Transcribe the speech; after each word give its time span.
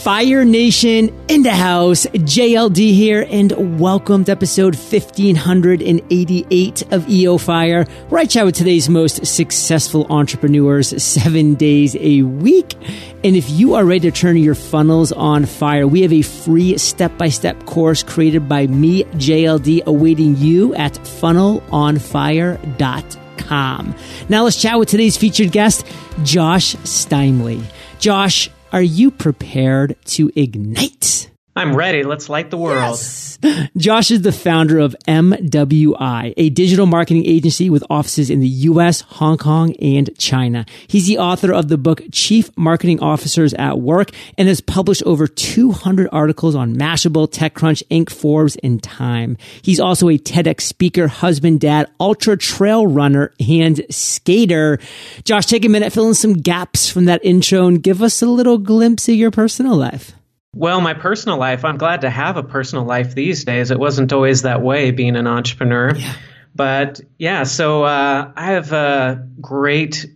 Fire 0.00 0.44
Nation 0.46 1.12
in 1.28 1.42
the 1.42 1.54
house, 1.54 2.06
JLD 2.06 2.94
here, 2.94 3.26
and 3.28 3.78
welcome 3.78 4.24
to 4.24 4.32
episode 4.32 4.74
1588 4.74 6.82
of 6.90 7.06
EO 7.06 7.36
Fire, 7.36 7.84
where 8.08 8.22
I 8.22 8.24
chat 8.24 8.46
with 8.46 8.54
today's 8.54 8.88
most 8.88 9.26
successful 9.26 10.06
entrepreneurs 10.08 11.02
seven 11.02 11.54
days 11.54 11.96
a 11.96 12.22
week. 12.22 12.76
And 13.22 13.36
if 13.36 13.50
you 13.50 13.74
are 13.74 13.84
ready 13.84 14.10
to 14.10 14.12
turn 14.16 14.38
your 14.38 14.54
funnels 14.54 15.12
on 15.12 15.44
fire, 15.44 15.86
we 15.86 16.00
have 16.00 16.14
a 16.14 16.22
free 16.22 16.78
step 16.78 17.18
by 17.18 17.28
step 17.28 17.66
course 17.66 18.02
created 18.02 18.48
by 18.48 18.68
me, 18.68 19.04
JLD, 19.04 19.84
awaiting 19.84 20.34
you 20.38 20.74
at 20.76 20.94
funnelonfire.com. 20.94 23.94
Now 24.30 24.44
let's 24.44 24.62
chat 24.62 24.78
with 24.78 24.88
today's 24.88 25.18
featured 25.18 25.52
guest, 25.52 25.86
Josh 26.22 26.74
Steimle. 26.76 27.62
Josh, 27.98 28.48
are 28.72 28.82
you 28.82 29.10
prepared 29.10 29.96
to 30.04 30.30
ignite? 30.36 31.30
I'm 31.60 31.76
ready. 31.76 32.04
Let's 32.04 32.30
light 32.30 32.48
the 32.48 32.56
world. 32.56 32.78
Yes. 32.78 33.38
Josh 33.76 34.10
is 34.10 34.22
the 34.22 34.32
founder 34.32 34.78
of 34.78 34.96
MWI, 35.06 36.32
a 36.34 36.48
digital 36.48 36.86
marketing 36.86 37.26
agency 37.26 37.68
with 37.68 37.84
offices 37.90 38.30
in 38.30 38.40
the 38.40 38.48
US, 38.48 39.02
Hong 39.02 39.36
Kong, 39.36 39.74
and 39.74 40.08
China. 40.16 40.64
He's 40.86 41.06
the 41.06 41.18
author 41.18 41.52
of 41.52 41.68
the 41.68 41.76
book 41.76 42.00
Chief 42.12 42.50
Marketing 42.56 42.98
Officers 43.00 43.52
at 43.52 43.78
Work 43.78 44.12
and 44.38 44.48
has 44.48 44.62
published 44.62 45.02
over 45.02 45.26
200 45.26 46.08
articles 46.10 46.54
on 46.54 46.76
Mashable, 46.76 47.30
TechCrunch, 47.30 47.82
Inc., 47.90 48.08
Forbes, 48.08 48.56
and 48.62 48.82
Time. 48.82 49.36
He's 49.60 49.80
also 49.80 50.08
a 50.08 50.16
TEDx 50.16 50.62
speaker, 50.62 51.08
husband, 51.08 51.60
dad, 51.60 51.90
ultra 52.00 52.38
trail 52.38 52.86
runner, 52.86 53.34
and 53.38 53.84
skater. 53.90 54.78
Josh, 55.24 55.44
take 55.44 55.66
a 55.66 55.68
minute, 55.68 55.92
fill 55.92 56.08
in 56.08 56.14
some 56.14 56.32
gaps 56.32 56.88
from 56.88 57.04
that 57.04 57.22
intro 57.22 57.66
and 57.66 57.82
give 57.82 58.02
us 58.02 58.22
a 58.22 58.26
little 58.26 58.56
glimpse 58.56 59.10
of 59.10 59.14
your 59.14 59.30
personal 59.30 59.76
life. 59.76 60.14
Well, 60.54 60.80
my 60.80 60.94
personal 60.94 61.38
life, 61.38 61.64
I'm 61.64 61.78
glad 61.78 62.00
to 62.00 62.10
have 62.10 62.36
a 62.36 62.42
personal 62.42 62.84
life 62.84 63.14
these 63.14 63.44
days. 63.44 63.70
It 63.70 63.78
wasn't 63.78 64.12
always 64.12 64.42
that 64.42 64.62
way 64.62 64.90
being 64.90 65.16
an 65.16 65.26
entrepreneur. 65.26 65.94
Yeah. 65.94 66.12
But 66.54 67.00
yeah, 67.18 67.44
so 67.44 67.84
uh, 67.84 68.32
I 68.34 68.46
have 68.52 68.72
a 68.72 69.28
great 69.40 70.06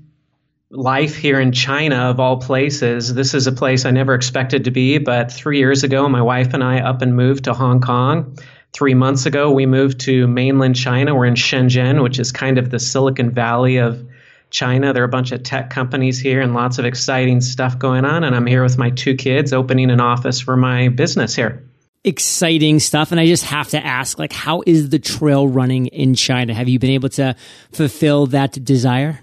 life 0.70 1.14
here 1.14 1.40
in 1.40 1.52
China, 1.52 2.10
of 2.10 2.18
all 2.18 2.38
places. 2.38 3.14
This 3.14 3.34
is 3.34 3.46
a 3.46 3.52
place 3.52 3.84
I 3.84 3.92
never 3.92 4.14
expected 4.14 4.64
to 4.64 4.72
be, 4.72 4.98
but 4.98 5.30
three 5.30 5.58
years 5.58 5.84
ago, 5.84 6.08
my 6.08 6.22
wife 6.22 6.52
and 6.52 6.64
I 6.64 6.80
up 6.80 7.02
and 7.02 7.14
moved 7.14 7.44
to 7.44 7.54
Hong 7.54 7.80
Kong. 7.80 8.36
Three 8.72 8.94
months 8.94 9.26
ago, 9.26 9.52
we 9.52 9.66
moved 9.66 10.00
to 10.00 10.26
mainland 10.26 10.74
China. 10.74 11.14
We're 11.14 11.26
in 11.26 11.34
Shenzhen, 11.34 12.02
which 12.02 12.18
is 12.18 12.32
kind 12.32 12.58
of 12.58 12.70
the 12.70 12.80
Silicon 12.80 13.30
Valley 13.30 13.76
of 13.76 14.04
China. 14.54 14.92
There 14.92 15.02
are 15.02 15.06
a 15.06 15.08
bunch 15.08 15.32
of 15.32 15.42
tech 15.42 15.68
companies 15.68 16.18
here 16.20 16.40
and 16.40 16.54
lots 16.54 16.78
of 16.78 16.84
exciting 16.84 17.40
stuff 17.40 17.78
going 17.78 18.04
on. 18.04 18.24
And 18.24 18.34
I'm 18.34 18.46
here 18.46 18.62
with 18.62 18.78
my 18.78 18.90
two 18.90 19.16
kids 19.16 19.52
opening 19.52 19.90
an 19.90 20.00
office 20.00 20.40
for 20.40 20.56
my 20.56 20.88
business 20.88 21.34
here. 21.34 21.64
Exciting 22.04 22.78
stuff. 22.78 23.10
And 23.10 23.20
I 23.20 23.26
just 23.26 23.44
have 23.44 23.68
to 23.70 23.84
ask, 23.84 24.18
like, 24.18 24.32
how 24.32 24.62
is 24.66 24.90
the 24.90 24.98
trail 24.98 25.48
running 25.48 25.86
in 25.88 26.14
China? 26.14 26.54
Have 26.54 26.68
you 26.68 26.78
been 26.78 26.90
able 26.90 27.08
to 27.10 27.34
fulfill 27.72 28.26
that 28.28 28.52
desire? 28.64 29.20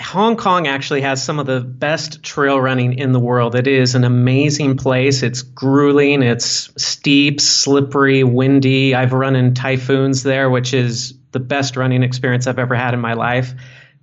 Hong 0.00 0.36
Kong 0.38 0.66
actually 0.66 1.02
has 1.02 1.22
some 1.22 1.38
of 1.38 1.46
the 1.46 1.60
best 1.60 2.22
trail 2.22 2.58
running 2.58 2.94
in 2.94 3.12
the 3.12 3.20
world. 3.20 3.54
It 3.54 3.66
is 3.66 3.94
an 3.94 4.04
amazing 4.04 4.78
place. 4.78 5.22
It's 5.22 5.42
grueling, 5.42 6.22
it's 6.22 6.72
steep, 6.82 7.38
slippery, 7.38 8.24
windy. 8.24 8.94
I've 8.94 9.12
run 9.12 9.36
in 9.36 9.52
typhoons 9.52 10.22
there, 10.22 10.48
which 10.48 10.72
is 10.72 11.12
the 11.32 11.40
best 11.40 11.76
running 11.76 12.02
experience 12.02 12.46
I've 12.46 12.58
ever 12.58 12.74
had 12.74 12.94
in 12.94 13.00
my 13.00 13.12
life. 13.12 13.52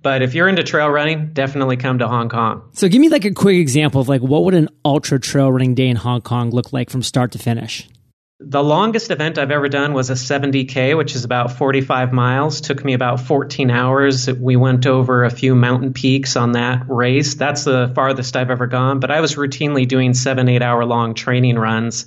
But 0.08 0.22
if 0.22 0.32
you're 0.34 0.48
into 0.48 0.64
trail 0.64 0.88
running, 0.88 1.34
definitely 1.34 1.76
come 1.76 1.98
to 1.98 2.08
Hong 2.08 2.30
Kong. 2.30 2.62
So 2.72 2.88
give 2.88 2.98
me 2.98 3.10
like 3.10 3.26
a 3.26 3.30
quick 3.30 3.58
example 3.58 4.00
of 4.00 4.08
like 4.08 4.22
what 4.22 4.42
would 4.44 4.54
an 4.54 4.70
ultra 4.82 5.20
trail 5.20 5.52
running 5.52 5.74
day 5.74 5.86
in 5.86 5.96
Hong 5.96 6.22
Kong 6.22 6.48
look 6.48 6.72
like 6.72 6.88
from 6.88 7.02
start 7.02 7.32
to 7.32 7.38
finish? 7.38 7.86
The 8.40 8.62
longest 8.62 9.10
event 9.10 9.36
I've 9.36 9.50
ever 9.50 9.68
done 9.68 9.92
was 9.92 10.08
a 10.08 10.14
70K, 10.14 10.96
which 10.96 11.14
is 11.14 11.24
about 11.24 11.52
45 11.58 12.14
miles. 12.14 12.62
Took 12.62 12.86
me 12.86 12.94
about 12.94 13.20
14 13.20 13.70
hours. 13.70 14.32
We 14.32 14.56
went 14.56 14.86
over 14.86 15.24
a 15.24 15.30
few 15.30 15.54
mountain 15.54 15.92
peaks 15.92 16.36
on 16.36 16.52
that 16.52 16.86
race. 16.88 17.34
That's 17.34 17.64
the 17.64 17.92
farthest 17.94 18.34
I've 18.34 18.50
ever 18.50 18.66
gone. 18.66 19.00
But 19.00 19.10
I 19.10 19.20
was 19.20 19.34
routinely 19.34 19.86
doing 19.86 20.14
seven, 20.14 20.48
eight 20.48 20.62
hour 20.62 20.86
long 20.86 21.12
training 21.12 21.58
runs. 21.58 22.06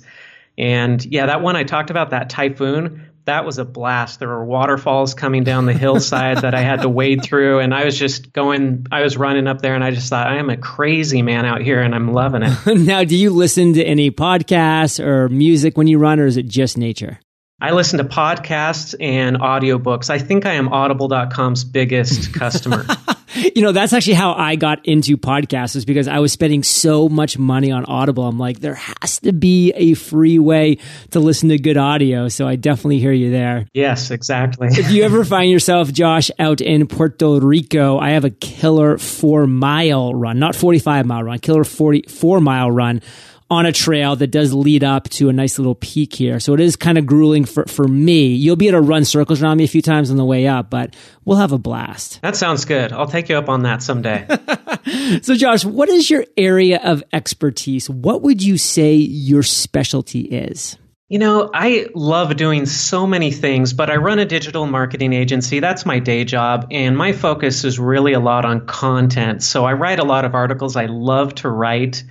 And 0.58 1.04
yeah, 1.04 1.26
that 1.26 1.40
one 1.40 1.54
I 1.54 1.62
talked 1.62 1.90
about, 1.90 2.10
that 2.10 2.30
typhoon, 2.30 3.11
that 3.24 3.44
was 3.44 3.58
a 3.58 3.64
blast. 3.64 4.18
There 4.18 4.28
were 4.28 4.44
waterfalls 4.44 5.14
coming 5.14 5.44
down 5.44 5.66
the 5.66 5.72
hillside 5.72 6.38
that 6.38 6.54
I 6.54 6.60
had 6.60 6.82
to 6.82 6.88
wade 6.88 7.22
through. 7.22 7.60
And 7.60 7.74
I 7.74 7.84
was 7.84 7.98
just 7.98 8.32
going, 8.32 8.86
I 8.90 9.02
was 9.02 9.16
running 9.16 9.46
up 9.46 9.60
there 9.60 9.74
and 9.74 9.84
I 9.84 9.90
just 9.92 10.08
thought, 10.10 10.26
I 10.26 10.36
am 10.36 10.50
a 10.50 10.56
crazy 10.56 11.22
man 11.22 11.44
out 11.44 11.62
here 11.62 11.80
and 11.80 11.94
I'm 11.94 12.12
loving 12.12 12.42
it. 12.42 12.58
now, 12.78 13.04
do 13.04 13.16
you 13.16 13.30
listen 13.30 13.74
to 13.74 13.84
any 13.84 14.10
podcasts 14.10 14.98
or 14.98 15.28
music 15.28 15.78
when 15.78 15.86
you 15.86 15.98
run 15.98 16.18
or 16.18 16.26
is 16.26 16.36
it 16.36 16.46
just 16.46 16.76
nature? 16.76 17.20
I 17.60 17.70
listen 17.70 17.98
to 17.98 18.04
podcasts 18.04 18.94
and 18.98 19.36
audiobooks. 19.38 20.10
I 20.10 20.18
think 20.18 20.46
I 20.46 20.54
am 20.54 20.68
audible.com's 20.68 21.62
biggest 21.62 22.34
customer. 22.34 22.84
you 23.54 23.62
know, 23.62 23.72
that's 23.72 23.92
actually 23.92 24.14
how 24.14 24.34
I 24.34 24.56
got 24.56 24.86
into 24.86 25.16
podcasts 25.16 25.76
is 25.76 25.84
because 25.84 26.08
I 26.08 26.18
was 26.18 26.32
spending 26.32 26.62
so 26.62 27.08
much 27.08 27.38
money 27.38 27.70
on 27.70 27.84
Audible. 27.84 28.24
I'm 28.24 28.38
like, 28.38 28.60
there 28.60 28.74
has 28.74 29.20
to 29.20 29.32
be 29.32 29.72
a 29.72 29.94
free 29.94 30.38
way 30.38 30.78
to 31.10 31.20
listen 31.20 31.48
to 31.50 31.58
good 31.58 31.76
audio. 31.76 32.28
So 32.28 32.46
I 32.46 32.56
definitely 32.56 32.98
hear 32.98 33.12
you 33.12 33.30
there. 33.30 33.66
Yes, 33.72 34.10
exactly. 34.10 34.68
if 34.70 34.90
you 34.90 35.04
ever 35.04 35.24
find 35.24 35.50
yourself, 35.50 35.92
Josh, 35.92 36.30
out 36.38 36.60
in 36.60 36.86
Puerto 36.86 37.40
Rico, 37.40 37.98
I 37.98 38.10
have 38.10 38.24
a 38.24 38.30
killer 38.30 38.98
four 38.98 39.46
mile 39.46 40.14
run, 40.14 40.38
not 40.38 40.54
45 40.54 41.06
mile 41.06 41.22
run, 41.22 41.38
killer 41.38 41.64
44 41.64 42.40
mile 42.40 42.70
run 42.70 43.02
on 43.52 43.66
a 43.66 43.72
trail 43.72 44.16
that 44.16 44.28
does 44.28 44.54
lead 44.54 44.82
up 44.82 45.10
to 45.10 45.28
a 45.28 45.32
nice 45.32 45.58
little 45.58 45.74
peak 45.74 46.14
here. 46.14 46.40
So 46.40 46.54
it 46.54 46.60
is 46.60 46.74
kind 46.74 46.96
of 46.96 47.04
grueling 47.04 47.44
for, 47.44 47.66
for 47.66 47.86
me. 47.86 48.28
You'll 48.28 48.56
be 48.56 48.68
able 48.68 48.78
to 48.78 48.82
run 48.82 49.04
circles 49.04 49.42
around 49.42 49.58
me 49.58 49.64
a 49.64 49.68
few 49.68 49.82
times 49.82 50.10
on 50.10 50.16
the 50.16 50.24
way 50.24 50.46
up, 50.46 50.70
but 50.70 50.96
we'll 51.26 51.36
have 51.36 51.52
a 51.52 51.58
blast. 51.58 52.20
That 52.22 52.34
sounds 52.34 52.64
good. 52.64 52.92
I'll 52.92 53.06
take 53.06 53.28
you 53.28 53.36
up 53.36 53.50
on 53.50 53.64
that 53.64 53.82
someday. 53.82 54.26
so, 55.22 55.34
Josh, 55.34 55.66
what 55.66 55.90
is 55.90 56.08
your 56.08 56.24
area 56.38 56.80
of 56.82 57.04
expertise? 57.12 57.90
What 57.90 58.22
would 58.22 58.42
you 58.42 58.56
say 58.56 58.94
your 58.94 59.42
specialty 59.42 60.22
is? 60.22 60.78
You 61.10 61.18
know, 61.18 61.50
I 61.52 61.88
love 61.94 62.34
doing 62.36 62.64
so 62.64 63.06
many 63.06 63.32
things, 63.32 63.74
but 63.74 63.90
I 63.90 63.96
run 63.96 64.18
a 64.18 64.24
digital 64.24 64.64
marketing 64.64 65.12
agency. 65.12 65.60
That's 65.60 65.84
my 65.84 65.98
day 65.98 66.24
job. 66.24 66.68
And 66.70 66.96
my 66.96 67.12
focus 67.12 67.64
is 67.64 67.78
really 67.78 68.14
a 68.14 68.20
lot 68.20 68.46
on 68.46 68.64
content. 68.64 69.42
So 69.42 69.66
I 69.66 69.74
write 69.74 69.98
a 69.98 70.04
lot 70.04 70.24
of 70.24 70.34
articles. 70.34 70.74
I 70.74 70.86
love 70.86 71.34
to 71.34 71.50
write 71.50 72.02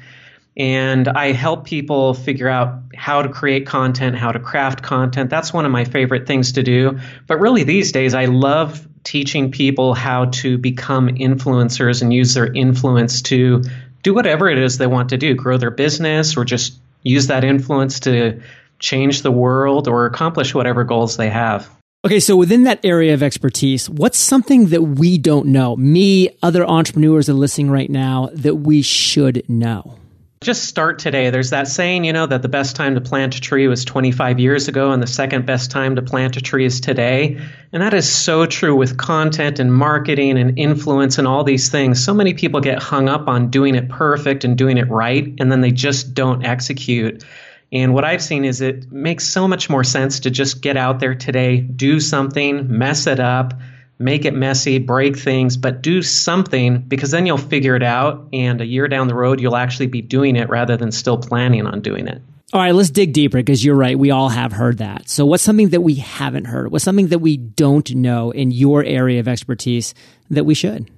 and 0.57 1.07
I 1.07 1.31
help 1.31 1.65
people 1.65 2.13
figure 2.13 2.49
out 2.49 2.81
how 2.95 3.21
to 3.21 3.29
create 3.29 3.65
content, 3.65 4.17
how 4.17 4.31
to 4.31 4.39
craft 4.39 4.83
content. 4.83 5.29
That's 5.29 5.53
one 5.53 5.65
of 5.65 5.71
my 5.71 5.85
favorite 5.85 6.27
things 6.27 6.53
to 6.53 6.63
do. 6.63 6.99
But 7.27 7.39
really, 7.39 7.63
these 7.63 7.91
days, 7.91 8.13
I 8.13 8.25
love 8.25 8.87
teaching 9.03 9.51
people 9.51 9.93
how 9.93 10.25
to 10.25 10.57
become 10.57 11.07
influencers 11.07 12.01
and 12.01 12.13
use 12.13 12.33
their 12.33 12.51
influence 12.51 13.21
to 13.23 13.63
do 14.03 14.13
whatever 14.13 14.49
it 14.49 14.57
is 14.57 14.77
they 14.77 14.87
want 14.87 15.09
to 15.09 15.17
do 15.17 15.33
grow 15.33 15.57
their 15.57 15.71
business 15.71 16.37
or 16.37 16.45
just 16.45 16.79
use 17.03 17.27
that 17.27 17.43
influence 17.43 18.01
to 18.01 18.41
change 18.79 19.21
the 19.21 19.31
world 19.31 19.87
or 19.87 20.05
accomplish 20.05 20.53
whatever 20.53 20.83
goals 20.83 21.17
they 21.17 21.29
have. 21.29 21.69
Okay, 22.03 22.19
so 22.19 22.35
within 22.35 22.63
that 22.63 22.83
area 22.83 23.13
of 23.13 23.21
expertise, 23.21 23.87
what's 23.87 24.17
something 24.17 24.67
that 24.67 24.81
we 24.81 25.19
don't 25.19 25.47
know? 25.47 25.75
Me, 25.75 26.29
other 26.41 26.65
entrepreneurs 26.65 27.29
are 27.29 27.33
listening 27.33 27.69
right 27.69 27.89
now 27.89 28.29
that 28.33 28.55
we 28.55 28.81
should 28.81 29.47
know? 29.47 29.97
Just 30.43 30.65
start 30.65 30.97
today. 30.97 31.29
There's 31.29 31.51
that 31.51 31.67
saying, 31.67 32.03
you 32.03 32.13
know, 32.13 32.25
that 32.25 32.41
the 32.41 32.49
best 32.49 32.75
time 32.75 32.95
to 32.95 33.01
plant 33.01 33.35
a 33.35 33.39
tree 33.39 33.67
was 33.67 33.85
25 33.85 34.39
years 34.39 34.67
ago, 34.67 34.91
and 34.91 34.99
the 34.99 35.05
second 35.05 35.45
best 35.45 35.69
time 35.69 35.97
to 35.97 36.01
plant 36.01 36.35
a 36.35 36.41
tree 36.41 36.65
is 36.65 36.81
today. 36.81 37.39
And 37.71 37.83
that 37.83 37.93
is 37.93 38.11
so 38.11 38.47
true 38.47 38.75
with 38.75 38.97
content 38.97 39.59
and 39.59 39.71
marketing 39.71 40.39
and 40.39 40.57
influence 40.57 41.19
and 41.19 41.27
all 41.27 41.43
these 41.43 41.69
things. 41.69 42.03
So 42.03 42.15
many 42.15 42.33
people 42.33 42.59
get 42.59 42.81
hung 42.81 43.07
up 43.07 43.27
on 43.27 43.51
doing 43.51 43.75
it 43.75 43.87
perfect 43.87 44.43
and 44.43 44.57
doing 44.57 44.79
it 44.79 44.89
right, 44.89 45.31
and 45.39 45.51
then 45.51 45.61
they 45.61 45.69
just 45.69 46.15
don't 46.15 46.43
execute. 46.43 47.23
And 47.71 47.93
what 47.93 48.03
I've 48.03 48.23
seen 48.23 48.43
is 48.43 48.61
it 48.61 48.91
makes 48.91 49.27
so 49.27 49.47
much 49.47 49.69
more 49.69 49.83
sense 49.83 50.21
to 50.21 50.31
just 50.31 50.59
get 50.63 50.75
out 50.75 50.99
there 50.99 51.13
today, 51.13 51.61
do 51.61 51.99
something, 51.99 52.79
mess 52.79 53.05
it 53.05 53.19
up, 53.19 53.53
make 54.01 54.25
it 54.25 54.33
messy, 54.33 54.79
break 54.79 55.17
things, 55.17 55.57
but 55.57 55.81
do 55.81 56.01
something 56.01 56.79
because 56.79 57.11
then 57.11 57.25
you'll 57.25 57.37
figure 57.37 57.75
it 57.75 57.83
out. 57.83 58.27
And 58.33 58.61
a 58.61 58.65
year 58.65 58.87
down 58.87 59.07
the 59.07 59.15
road, 59.15 59.39
you'll 59.39 59.55
actually 59.55 59.87
be 59.87 60.01
doing 60.01 60.35
it 60.35 60.49
rather 60.49 60.77
than 60.77 60.91
still 60.91 61.17
planning 61.17 61.65
on 61.65 61.81
doing 61.81 62.07
it. 62.07 62.21
All 62.53 62.59
right, 62.59 62.75
let's 62.75 62.89
dig 62.89 63.13
deeper 63.13 63.37
because 63.37 63.63
you're 63.63 63.75
right. 63.75 63.97
We 63.97 64.11
all 64.11 64.27
have 64.27 64.51
heard 64.51 64.79
that. 64.79 65.07
So, 65.07 65.25
what's 65.25 65.41
something 65.41 65.69
that 65.69 65.81
we 65.81 65.95
haven't 65.95 66.45
heard? 66.45 66.69
What's 66.69 66.83
something 66.83 67.07
that 67.07 67.19
we 67.19 67.37
don't 67.37 67.89
know 67.95 68.31
in 68.31 68.51
your 68.51 68.83
area 68.83 69.21
of 69.21 69.29
expertise 69.29 69.93
that 70.31 70.45
we 70.45 70.53
should? 70.53 70.91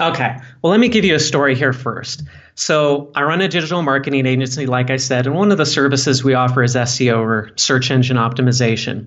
Okay. 0.00 0.36
Well, 0.62 0.70
let 0.70 0.78
me 0.78 0.88
give 0.88 1.04
you 1.04 1.16
a 1.16 1.20
story 1.20 1.56
here 1.56 1.72
first. 1.72 2.22
So, 2.54 3.10
I 3.16 3.24
run 3.24 3.40
a 3.40 3.48
digital 3.48 3.82
marketing 3.82 4.26
agency, 4.26 4.66
like 4.66 4.90
I 4.90 4.96
said, 4.96 5.26
and 5.26 5.34
one 5.34 5.50
of 5.50 5.58
the 5.58 5.66
services 5.66 6.22
we 6.22 6.34
offer 6.34 6.62
is 6.62 6.76
SEO 6.76 7.18
or 7.18 7.50
search 7.56 7.90
engine 7.90 8.16
optimization. 8.16 9.06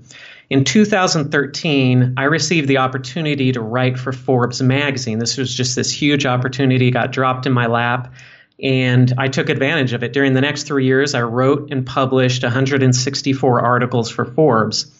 In 0.49 0.63
2013, 0.63 2.13
I 2.17 2.23
received 2.23 2.67
the 2.67 2.77
opportunity 2.77 3.51
to 3.53 3.61
write 3.61 3.97
for 3.97 4.11
Forbes 4.11 4.61
magazine. 4.61 5.17
This 5.17 5.37
was 5.37 5.53
just 5.53 5.75
this 5.75 5.91
huge 5.91 6.25
opportunity, 6.25 6.91
got 6.91 7.11
dropped 7.11 7.47
in 7.47 7.53
my 7.53 7.65
lap. 7.65 8.13
And 8.61 9.11
I 9.17 9.27
took 9.27 9.49
advantage 9.49 9.93
of 9.93 10.03
it. 10.03 10.13
During 10.13 10.33
the 10.33 10.41
next 10.41 10.63
three 10.63 10.85
years, 10.85 11.13
I 11.13 11.23
wrote 11.23 11.71
and 11.71 11.85
published 11.85 12.43
164 12.43 13.61
articles 13.61 14.09
for 14.09 14.23
Forbes. 14.23 14.91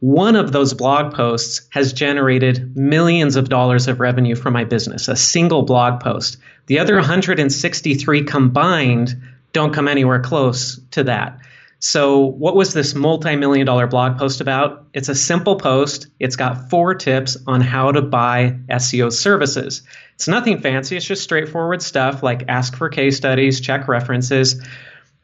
One 0.00 0.36
of 0.36 0.52
those 0.52 0.74
blog 0.74 1.14
posts 1.14 1.62
has 1.70 1.92
generated 1.92 2.76
millions 2.76 3.36
of 3.36 3.48
dollars 3.48 3.88
of 3.88 4.00
revenue 4.00 4.34
for 4.34 4.50
my 4.50 4.64
business, 4.64 5.08
a 5.08 5.16
single 5.16 5.62
blog 5.62 6.00
post. 6.00 6.36
The 6.66 6.78
other 6.78 6.96
163 6.96 8.24
combined 8.24 9.16
don't 9.52 9.72
come 9.72 9.88
anywhere 9.88 10.20
close 10.20 10.80
to 10.92 11.04
that. 11.04 11.38
So, 11.86 12.20
what 12.20 12.56
was 12.56 12.72
this 12.72 12.94
multi 12.94 13.36
million 13.36 13.66
dollar 13.66 13.86
blog 13.86 14.16
post 14.16 14.40
about? 14.40 14.86
It's 14.94 15.10
a 15.10 15.14
simple 15.14 15.56
post. 15.56 16.06
It's 16.18 16.34
got 16.34 16.70
four 16.70 16.94
tips 16.94 17.36
on 17.46 17.60
how 17.60 17.92
to 17.92 18.00
buy 18.00 18.56
SEO 18.70 19.12
services. 19.12 19.82
It's 20.14 20.26
nothing 20.26 20.62
fancy, 20.62 20.96
it's 20.96 21.04
just 21.04 21.22
straightforward 21.22 21.82
stuff 21.82 22.22
like 22.22 22.48
ask 22.48 22.74
for 22.74 22.88
case 22.88 23.18
studies, 23.18 23.60
check 23.60 23.86
references. 23.86 24.66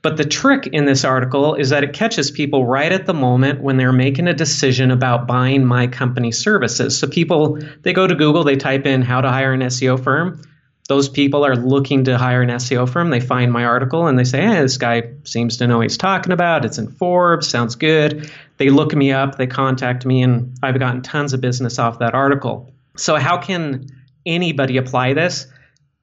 But 0.03 0.19
the 0.19 0.27
trick 0.27 0.67
in 0.67 0.85
this 0.85 1.03
article 1.03 1.55
is 1.55 1.71
that 1.71 1.83
it 1.83 1.95
catches 1.95 2.31
people 2.31 2.67
right 2.67 2.93
at 2.93 3.07
the 3.07 3.15
moment 3.15 3.63
when 3.63 3.79
they're 3.79 3.91
making 3.91 4.29
a 4.29 4.35
decision 4.35 4.91
about 4.91 5.27
buying 5.27 5.65
my 5.65 5.87
company 5.87 6.31
services. 6.31 6.99
So 6.99 7.09
people, 7.09 7.59
they 7.81 7.95
go 7.95 8.07
to 8.07 8.15
Google, 8.15 8.45
they 8.45 8.57
type 8.57 8.85
in 8.85 9.01
how 9.01 9.23
to 9.23 9.31
hire 9.31 9.55
an 9.55 9.61
SEO 9.61 10.03
firm 10.05 10.43
those 10.91 11.09
people 11.09 11.47
are 11.47 11.55
looking 11.55 12.03
to 12.03 12.19
hire 12.19 12.43
an 12.43 12.49
SEO 12.49 12.89
firm. 12.89 13.11
They 13.11 13.21
find 13.21 13.53
my 13.53 13.63
article 13.63 14.09
and 14.09 14.19
they 14.19 14.25
say, 14.25 14.45
hey, 14.45 14.61
this 14.61 14.77
guy 14.77 15.13
seems 15.23 15.59
to 15.59 15.69
know 15.69 15.77
what 15.77 15.85
he's 15.85 15.97
talking 15.97 16.33
about. 16.33 16.65
It's 16.65 16.79
in 16.79 16.89
Forbes, 16.89 17.47
sounds 17.47 17.77
good. 17.77 18.29
They 18.57 18.71
look 18.71 18.93
me 18.93 19.13
up, 19.13 19.37
they 19.37 19.47
contact 19.47 20.05
me, 20.05 20.25
and 20.25 20.59
I've 20.65 20.77
gotten 20.81 21.03
tons 21.03 21.33
of 21.33 21.41
business 21.41 21.79
off 21.79 22.01
that 22.01 22.15
article. 22.15 22.73
So, 22.97 23.15
how 23.15 23.39
can 23.39 23.87
anybody 24.27 24.79
apply 24.79 25.13
this? 25.13 25.47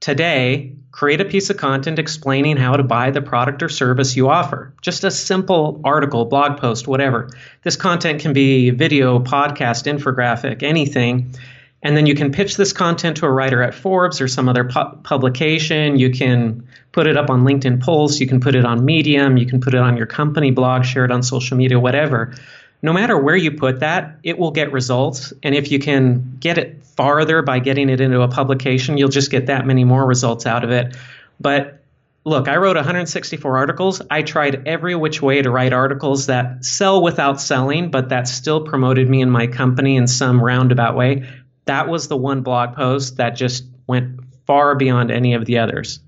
Today, 0.00 0.76
create 0.90 1.20
a 1.20 1.26
piece 1.26 1.50
of 1.50 1.58
content 1.58 1.98
explaining 1.98 2.56
how 2.56 2.74
to 2.74 2.82
buy 2.82 3.10
the 3.10 3.20
product 3.20 3.62
or 3.62 3.68
service 3.68 4.16
you 4.16 4.30
offer. 4.30 4.72
Just 4.80 5.04
a 5.04 5.10
simple 5.10 5.82
article, 5.84 6.24
blog 6.24 6.60
post, 6.60 6.88
whatever. 6.88 7.28
This 7.62 7.76
content 7.76 8.22
can 8.22 8.32
be 8.32 8.70
video, 8.70 9.18
podcast, 9.18 9.84
infographic, 9.84 10.62
anything 10.62 11.34
and 11.82 11.96
then 11.96 12.06
you 12.06 12.14
can 12.14 12.32
pitch 12.32 12.56
this 12.56 12.72
content 12.72 13.18
to 13.18 13.26
a 13.26 13.30
writer 13.30 13.62
at 13.62 13.72
Forbes 13.72 14.20
or 14.20 14.26
some 14.26 14.48
other 14.48 14.64
pu- 14.64 14.96
publication. 15.04 15.96
You 15.96 16.10
can 16.10 16.66
put 16.90 17.06
it 17.06 17.16
up 17.16 17.30
on 17.30 17.44
LinkedIn 17.44 17.80
Pulse. 17.80 18.18
You 18.18 18.26
can 18.26 18.40
put 18.40 18.56
it 18.56 18.64
on 18.64 18.84
Medium. 18.84 19.36
You 19.36 19.46
can 19.46 19.60
put 19.60 19.74
it 19.74 19.80
on 19.80 19.96
your 19.96 20.06
company 20.06 20.50
blog, 20.50 20.84
share 20.84 21.04
it 21.04 21.12
on 21.12 21.22
social 21.22 21.56
media, 21.56 21.78
whatever. 21.78 22.34
No 22.82 22.92
matter 22.92 23.16
where 23.16 23.36
you 23.36 23.52
put 23.52 23.80
that, 23.80 24.18
it 24.24 24.38
will 24.38 24.50
get 24.50 24.72
results. 24.72 25.32
And 25.42 25.54
if 25.54 25.70
you 25.70 25.78
can 25.78 26.36
get 26.40 26.58
it 26.58 26.84
farther 26.84 27.42
by 27.42 27.60
getting 27.60 27.90
it 27.90 28.00
into 28.00 28.22
a 28.22 28.28
publication, 28.28 28.98
you'll 28.98 29.08
just 29.08 29.30
get 29.30 29.46
that 29.46 29.64
many 29.64 29.84
more 29.84 30.04
results 30.04 30.46
out 30.46 30.64
of 30.64 30.70
it. 30.70 30.96
But 31.38 31.80
look, 32.24 32.48
I 32.48 32.56
wrote 32.56 32.74
164 32.74 33.56
articles. 33.56 34.02
I 34.10 34.22
tried 34.22 34.66
every 34.66 34.96
which 34.96 35.22
way 35.22 35.42
to 35.42 35.50
write 35.50 35.72
articles 35.72 36.26
that 36.26 36.64
sell 36.64 37.02
without 37.02 37.40
selling, 37.40 37.92
but 37.92 38.08
that 38.08 38.26
still 38.26 38.62
promoted 38.62 39.08
me 39.08 39.22
and 39.22 39.30
my 39.30 39.46
company 39.46 39.96
in 39.96 40.08
some 40.08 40.42
roundabout 40.42 40.96
way 40.96 41.26
that 41.68 41.88
was 41.88 42.08
the 42.08 42.16
one 42.16 42.42
blog 42.42 42.74
post 42.74 43.16
that 43.16 43.30
just 43.30 43.64
went 43.86 44.20
far 44.46 44.74
beyond 44.74 45.10
any 45.10 45.34
of 45.34 45.44
the 45.46 45.58
others. 45.58 46.00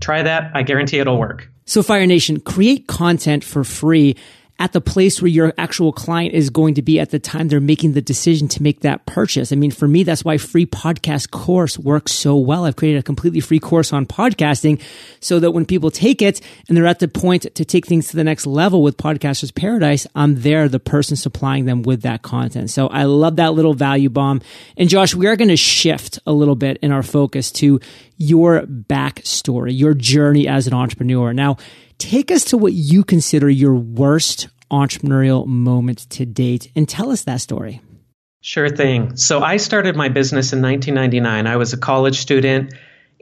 Try 0.00 0.22
that. 0.22 0.50
I 0.54 0.62
guarantee 0.62 0.98
it'll 0.98 1.18
work. 1.18 1.48
So 1.66 1.82
Fire 1.82 2.06
Nation, 2.06 2.40
create 2.40 2.86
content 2.86 3.44
for 3.44 3.62
free 3.62 4.16
at 4.60 4.72
the 4.72 4.80
place 4.80 5.22
where 5.22 5.28
your 5.28 5.54
actual 5.56 5.92
client 5.92 6.34
is 6.34 6.50
going 6.50 6.74
to 6.74 6.82
be 6.82 6.98
at 6.98 7.10
the 7.10 7.18
time 7.18 7.46
they're 7.46 7.60
making 7.60 7.92
the 7.92 8.02
decision 8.02 8.48
to 8.48 8.62
make 8.62 8.80
that 8.80 9.06
purchase. 9.06 9.52
I 9.52 9.56
mean, 9.56 9.70
for 9.70 9.86
me, 9.86 10.02
that's 10.02 10.24
why 10.24 10.36
free 10.36 10.66
podcast 10.66 11.30
course 11.30 11.78
works 11.78 12.10
so 12.12 12.36
well. 12.36 12.64
I've 12.64 12.74
created 12.74 12.98
a 12.98 13.02
completely 13.04 13.38
free 13.38 13.60
course 13.60 13.92
on 13.92 14.04
podcasting 14.04 14.80
so 15.20 15.38
that 15.38 15.52
when 15.52 15.64
people 15.64 15.92
take 15.92 16.20
it 16.22 16.40
and 16.66 16.76
they're 16.76 16.86
at 16.86 16.98
the 16.98 17.06
point 17.06 17.54
to 17.54 17.64
take 17.64 17.86
things 17.86 18.08
to 18.08 18.16
the 18.16 18.24
next 18.24 18.46
level 18.46 18.82
with 18.82 18.96
Podcasters 18.96 19.54
Paradise, 19.54 20.08
I'm 20.16 20.40
there, 20.40 20.68
the 20.68 20.80
person 20.80 21.16
supplying 21.16 21.66
them 21.66 21.82
with 21.82 22.02
that 22.02 22.22
content. 22.22 22.70
So 22.70 22.88
I 22.88 23.04
love 23.04 23.36
that 23.36 23.54
little 23.54 23.74
value 23.74 24.10
bomb. 24.10 24.42
And 24.76 24.88
Josh, 24.88 25.14
we 25.14 25.28
are 25.28 25.36
going 25.36 25.48
to 25.48 25.56
shift 25.56 26.18
a 26.26 26.32
little 26.32 26.56
bit 26.56 26.78
in 26.82 26.90
our 26.90 27.04
focus 27.04 27.52
to 27.52 27.80
your 28.16 28.62
backstory, 28.62 29.78
your 29.78 29.94
journey 29.94 30.48
as 30.48 30.66
an 30.66 30.74
entrepreneur. 30.74 31.32
Now, 31.32 31.58
Take 31.98 32.30
us 32.30 32.44
to 32.46 32.56
what 32.56 32.72
you 32.72 33.02
consider 33.02 33.50
your 33.50 33.74
worst 33.74 34.48
entrepreneurial 34.70 35.46
moment 35.46 36.08
to 36.10 36.24
date 36.24 36.70
and 36.76 36.88
tell 36.88 37.10
us 37.10 37.24
that 37.24 37.40
story. 37.40 37.80
Sure 38.40 38.68
thing. 38.68 39.16
So 39.16 39.42
I 39.42 39.56
started 39.56 39.96
my 39.96 40.08
business 40.08 40.52
in 40.52 40.62
1999. 40.62 41.46
I 41.46 41.56
was 41.56 41.72
a 41.72 41.76
college 41.76 42.18
student. 42.18 42.72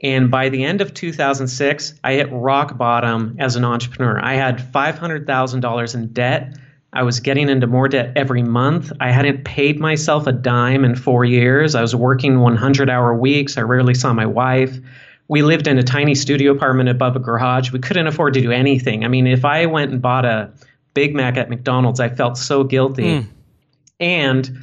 And 0.03 0.29
by 0.29 0.49
the 0.49 0.63
end 0.63 0.81
of 0.81 0.93
2006, 0.93 1.95
I 2.03 2.13
hit 2.13 2.31
rock 2.31 2.77
bottom 2.77 3.37
as 3.39 3.55
an 3.55 3.65
entrepreneur. 3.65 4.23
I 4.23 4.35
had 4.35 4.59
$500,000 4.71 5.95
in 5.95 6.13
debt. 6.13 6.55
I 6.93 7.01
was 7.01 7.19
getting 7.19 7.49
into 7.49 7.65
more 7.65 7.87
debt 7.87 8.13
every 8.15 8.43
month. 8.43 8.91
I 8.99 9.09
hadn't 9.11 9.43
paid 9.43 9.79
myself 9.79 10.27
a 10.27 10.31
dime 10.31 10.85
in 10.85 10.95
four 10.95 11.25
years. 11.25 11.73
I 11.73 11.81
was 11.81 11.95
working 11.95 12.39
100 12.39 12.89
hour 12.91 13.17
weeks. 13.17 13.57
I 13.57 13.61
rarely 13.61 13.95
saw 13.95 14.13
my 14.13 14.27
wife 14.27 14.79
we 15.27 15.41
lived 15.41 15.67
in 15.67 15.77
a 15.77 15.83
tiny 15.83 16.15
studio 16.15 16.51
apartment 16.51 16.89
above 16.89 17.15
a 17.15 17.19
garage. 17.19 17.71
We 17.71 17.79
couldn't 17.79 18.07
afford 18.07 18.33
to 18.35 18.41
do 18.41 18.51
anything. 18.51 19.03
I 19.03 19.07
mean, 19.07 19.27
if 19.27 19.45
I 19.45 19.65
went 19.65 19.91
and 19.91 20.01
bought 20.01 20.25
a 20.25 20.51
Big 20.93 21.13
Mac 21.13 21.37
at 21.37 21.49
McDonald's, 21.49 21.99
I 21.99 22.09
felt 22.09 22.37
so 22.37 22.63
guilty. 22.63 23.03
Mm. 23.03 23.27
And 23.99 24.59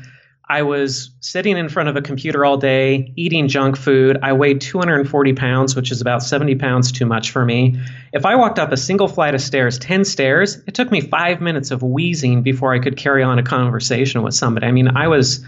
I 0.49 0.63
was 0.63 1.11
sitting 1.21 1.57
in 1.57 1.69
front 1.69 1.89
of 1.89 1.97
a 1.97 2.03
computer 2.03 2.45
all 2.45 2.59
day, 2.59 3.13
eating 3.17 3.49
junk 3.49 3.77
food. 3.77 4.19
I 4.23 4.35
weighed 4.35 4.61
240 4.61 5.33
pounds, 5.33 5.75
which 5.75 5.91
is 5.91 6.01
about 6.01 6.23
70 6.23 6.57
pounds 6.57 6.93
too 6.93 7.07
much 7.07 7.31
for 7.31 7.45
me. 7.45 7.81
If 8.13 8.27
I 8.27 8.37
walked 8.37 8.59
up 8.59 8.71
a 8.71 8.77
single 8.77 9.09
flight 9.09 9.35
of 9.35 9.41
stairs, 9.41 9.79
10 9.79 10.05
stairs, 10.05 10.57
it 10.67 10.75
took 10.75 10.91
me 10.91 11.01
five 11.01 11.41
minutes 11.41 11.71
of 11.71 11.83
wheezing 11.83 12.43
before 12.43 12.75
I 12.75 12.79
could 12.79 12.97
carry 12.97 13.23
on 13.23 13.39
a 13.39 13.43
conversation 13.43 14.23
with 14.23 14.35
somebody. 14.35 14.67
I 14.67 14.73
mean, 14.73 14.89
I 14.89 15.09
was 15.09 15.45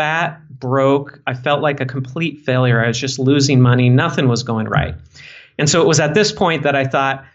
fat, 0.00 0.40
broke. 0.48 1.20
I 1.26 1.34
felt 1.34 1.60
like 1.60 1.80
a 1.80 1.84
complete 1.84 2.40
failure. 2.40 2.82
I 2.82 2.88
was 2.88 2.98
just 2.98 3.18
losing 3.18 3.60
money. 3.60 3.90
Nothing 3.90 4.28
was 4.28 4.44
going 4.44 4.66
right. 4.66 4.94
And 5.58 5.68
so 5.68 5.82
it 5.82 5.86
was 5.86 6.00
at 6.00 6.14
this 6.14 6.32
point 6.32 6.62
that 6.62 6.74
I 6.74 6.86
thought, 6.86 7.26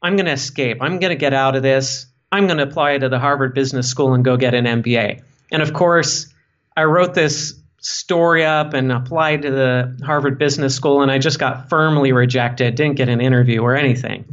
I'm 0.00 0.14
going 0.14 0.26
to 0.26 0.32
escape. 0.32 0.78
I'm 0.80 1.00
going 1.00 1.10
to 1.10 1.16
get 1.16 1.34
out 1.34 1.56
of 1.56 1.64
this. 1.64 2.06
I'm 2.30 2.46
going 2.46 2.58
to 2.58 2.62
apply 2.62 2.98
to 2.98 3.08
the 3.08 3.18
Harvard 3.18 3.54
Business 3.54 3.88
School 3.88 4.14
and 4.14 4.24
go 4.24 4.36
get 4.36 4.54
an 4.54 4.66
MBA. 4.66 5.20
And 5.50 5.62
of 5.62 5.72
course, 5.72 6.32
I 6.76 6.84
wrote 6.84 7.12
this 7.12 7.54
story 7.80 8.44
up 8.44 8.72
and 8.72 8.92
applied 8.92 9.42
to 9.42 9.50
the 9.50 10.04
Harvard 10.06 10.38
Business 10.38 10.76
School, 10.76 11.02
and 11.02 11.10
I 11.10 11.18
just 11.18 11.40
got 11.40 11.70
firmly 11.70 12.12
rejected, 12.12 12.76
didn't 12.76 12.98
get 12.98 13.08
an 13.08 13.20
interview 13.20 13.62
or 13.62 13.74
anything. 13.74 14.26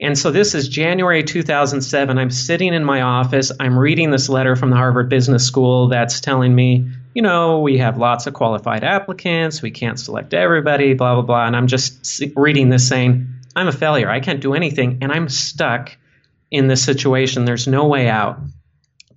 And 0.00 0.16
so 0.16 0.30
this 0.30 0.54
is 0.54 0.68
January 0.68 1.24
2007. 1.24 2.16
I'm 2.16 2.30
sitting 2.30 2.72
in 2.72 2.84
my 2.84 3.02
office. 3.02 3.50
I'm 3.58 3.76
reading 3.76 4.12
this 4.12 4.28
letter 4.28 4.54
from 4.54 4.70
the 4.70 4.76
Harvard 4.76 5.08
Business 5.08 5.44
School 5.44 5.88
that's 5.88 6.20
telling 6.20 6.54
me, 6.54 6.90
you 7.14 7.22
know, 7.22 7.60
we 7.60 7.78
have 7.78 7.96
lots 7.96 8.26
of 8.26 8.34
qualified 8.34 8.82
applicants. 8.82 9.62
We 9.62 9.70
can't 9.70 9.98
select 9.98 10.34
everybody, 10.34 10.94
blah, 10.94 11.14
blah, 11.14 11.22
blah. 11.22 11.46
And 11.46 11.56
I'm 11.56 11.68
just 11.68 12.22
reading 12.36 12.68
this 12.68 12.88
saying, 12.88 13.28
I'm 13.54 13.68
a 13.68 13.72
failure. 13.72 14.10
I 14.10 14.20
can't 14.20 14.40
do 14.40 14.54
anything. 14.54 14.98
And 15.00 15.12
I'm 15.12 15.28
stuck 15.28 15.96
in 16.50 16.66
this 16.66 16.84
situation. 16.84 17.44
There's 17.44 17.68
no 17.68 17.86
way 17.86 18.08
out. 18.08 18.40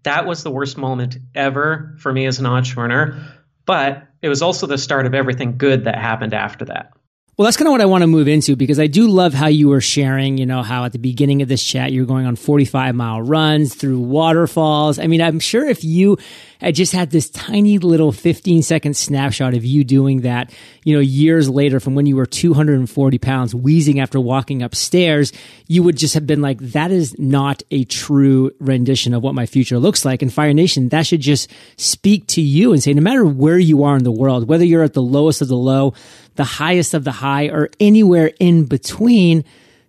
That 0.04 0.28
was 0.28 0.44
the 0.44 0.52
worst 0.52 0.78
moment 0.78 1.18
ever 1.34 1.96
for 2.00 2.14
me 2.14 2.28
as 2.28 2.40
an 2.40 2.46
entrepreneur. 2.46 3.18
But 3.66 4.08
it 4.22 4.30
was 4.30 4.44
also 4.44 4.68
the 4.68 4.78
start 4.78 5.08
of 5.08 5.16
everything 5.16 5.58
good 5.58 5.86
that 5.86 5.96
happened 5.96 6.36
after 6.36 6.66
that. 6.66 6.92
Well, 7.38 7.46
that's 7.46 7.56
kind 7.56 7.68
of 7.68 7.72
what 7.72 7.82
I 7.82 7.86
want 7.86 8.02
to 8.02 8.08
move 8.08 8.28
into 8.28 8.56
because 8.56 8.80
I 8.80 8.88
do 8.88 9.08
love 9.08 9.32
how 9.32 9.46
you 9.46 9.68
were 9.68 9.80
sharing, 9.80 10.40
you 10.40 10.48
know, 10.48 10.64
how 10.64 10.86
at 10.86 10.92
the 10.92 10.98
beginning 10.98 11.44
of 11.44 11.48
this 11.48 11.64
chat, 11.64 11.92
you 11.92 12.02
were 12.02 12.08
going 12.08 12.26
on 12.26 12.36
45 12.36 12.96
mile 12.96 13.22
runs 13.22 13.76
through 13.76 14.00
waterfalls. 14.00 14.98
I 14.98 15.06
mean, 15.06 15.22
I'm 15.22 15.40
sure 15.40 15.64
if 15.64 15.84
you 15.84 16.18
had 16.60 16.76
just 16.76 16.94
had 16.94 17.12
this 17.12 17.30
tiny 17.30 17.78
little 17.78 18.12
15 18.12 18.64
second 18.64 18.96
snapshot 18.96 19.54
of 19.54 19.64
you 19.64 19.84
doing 19.84 20.22
that, 20.22 20.52
you 20.84 20.94
know, 20.94 21.00
years 21.00 21.50
later 21.50 21.80
from 21.80 21.96
when 21.96 22.06
you 22.06 22.16
were 22.16 22.26
240 22.26 23.18
pounds 23.18 23.54
wheezing 23.54 24.00
after 24.00 24.20
walking 24.20 24.62
upstairs, 24.62 25.32
you 25.68 25.84
would 25.84 25.98
just 25.98 26.14
have 26.14 26.26
been 26.26 26.42
like, 26.42 26.60
that 26.60 26.92
is 26.92 27.18
not 27.20 27.64
a 27.72 27.84
true 27.86 28.52
rendition 28.60 29.14
of 29.14 29.22
what 29.22 29.36
my 29.36 29.46
future 29.46 29.80
looks 29.80 30.06
like. 30.06 30.22
And 30.22 30.34
Fire 30.34 30.54
Nation, 30.54 30.90
that 30.90 31.06
should 31.06 31.22
just 31.22 31.52
speak 31.78 32.28
to 32.28 32.42
you 32.42 32.74
and 32.74 32.82
say, 32.82 32.94
no 32.94 33.02
matter 33.02 33.26
where 33.26 33.60
you 33.60 33.84
are 33.84 33.98
in 33.98 34.04
the 34.04 34.12
world, 34.12 34.48
whether 34.48 34.66
you're 34.66 34.84
at 34.84 34.94
the 34.94 35.02
lowest 35.02 35.42
of 35.42 35.48
the 35.48 35.58
low, 35.58 35.94
the 36.36 36.44
highest 36.44 36.94
of 36.94 37.04
the 37.04 37.12
high, 37.12 37.48
or 37.48 37.70
anywhere 37.80 38.32
in 38.40 38.66
between, 38.66 39.44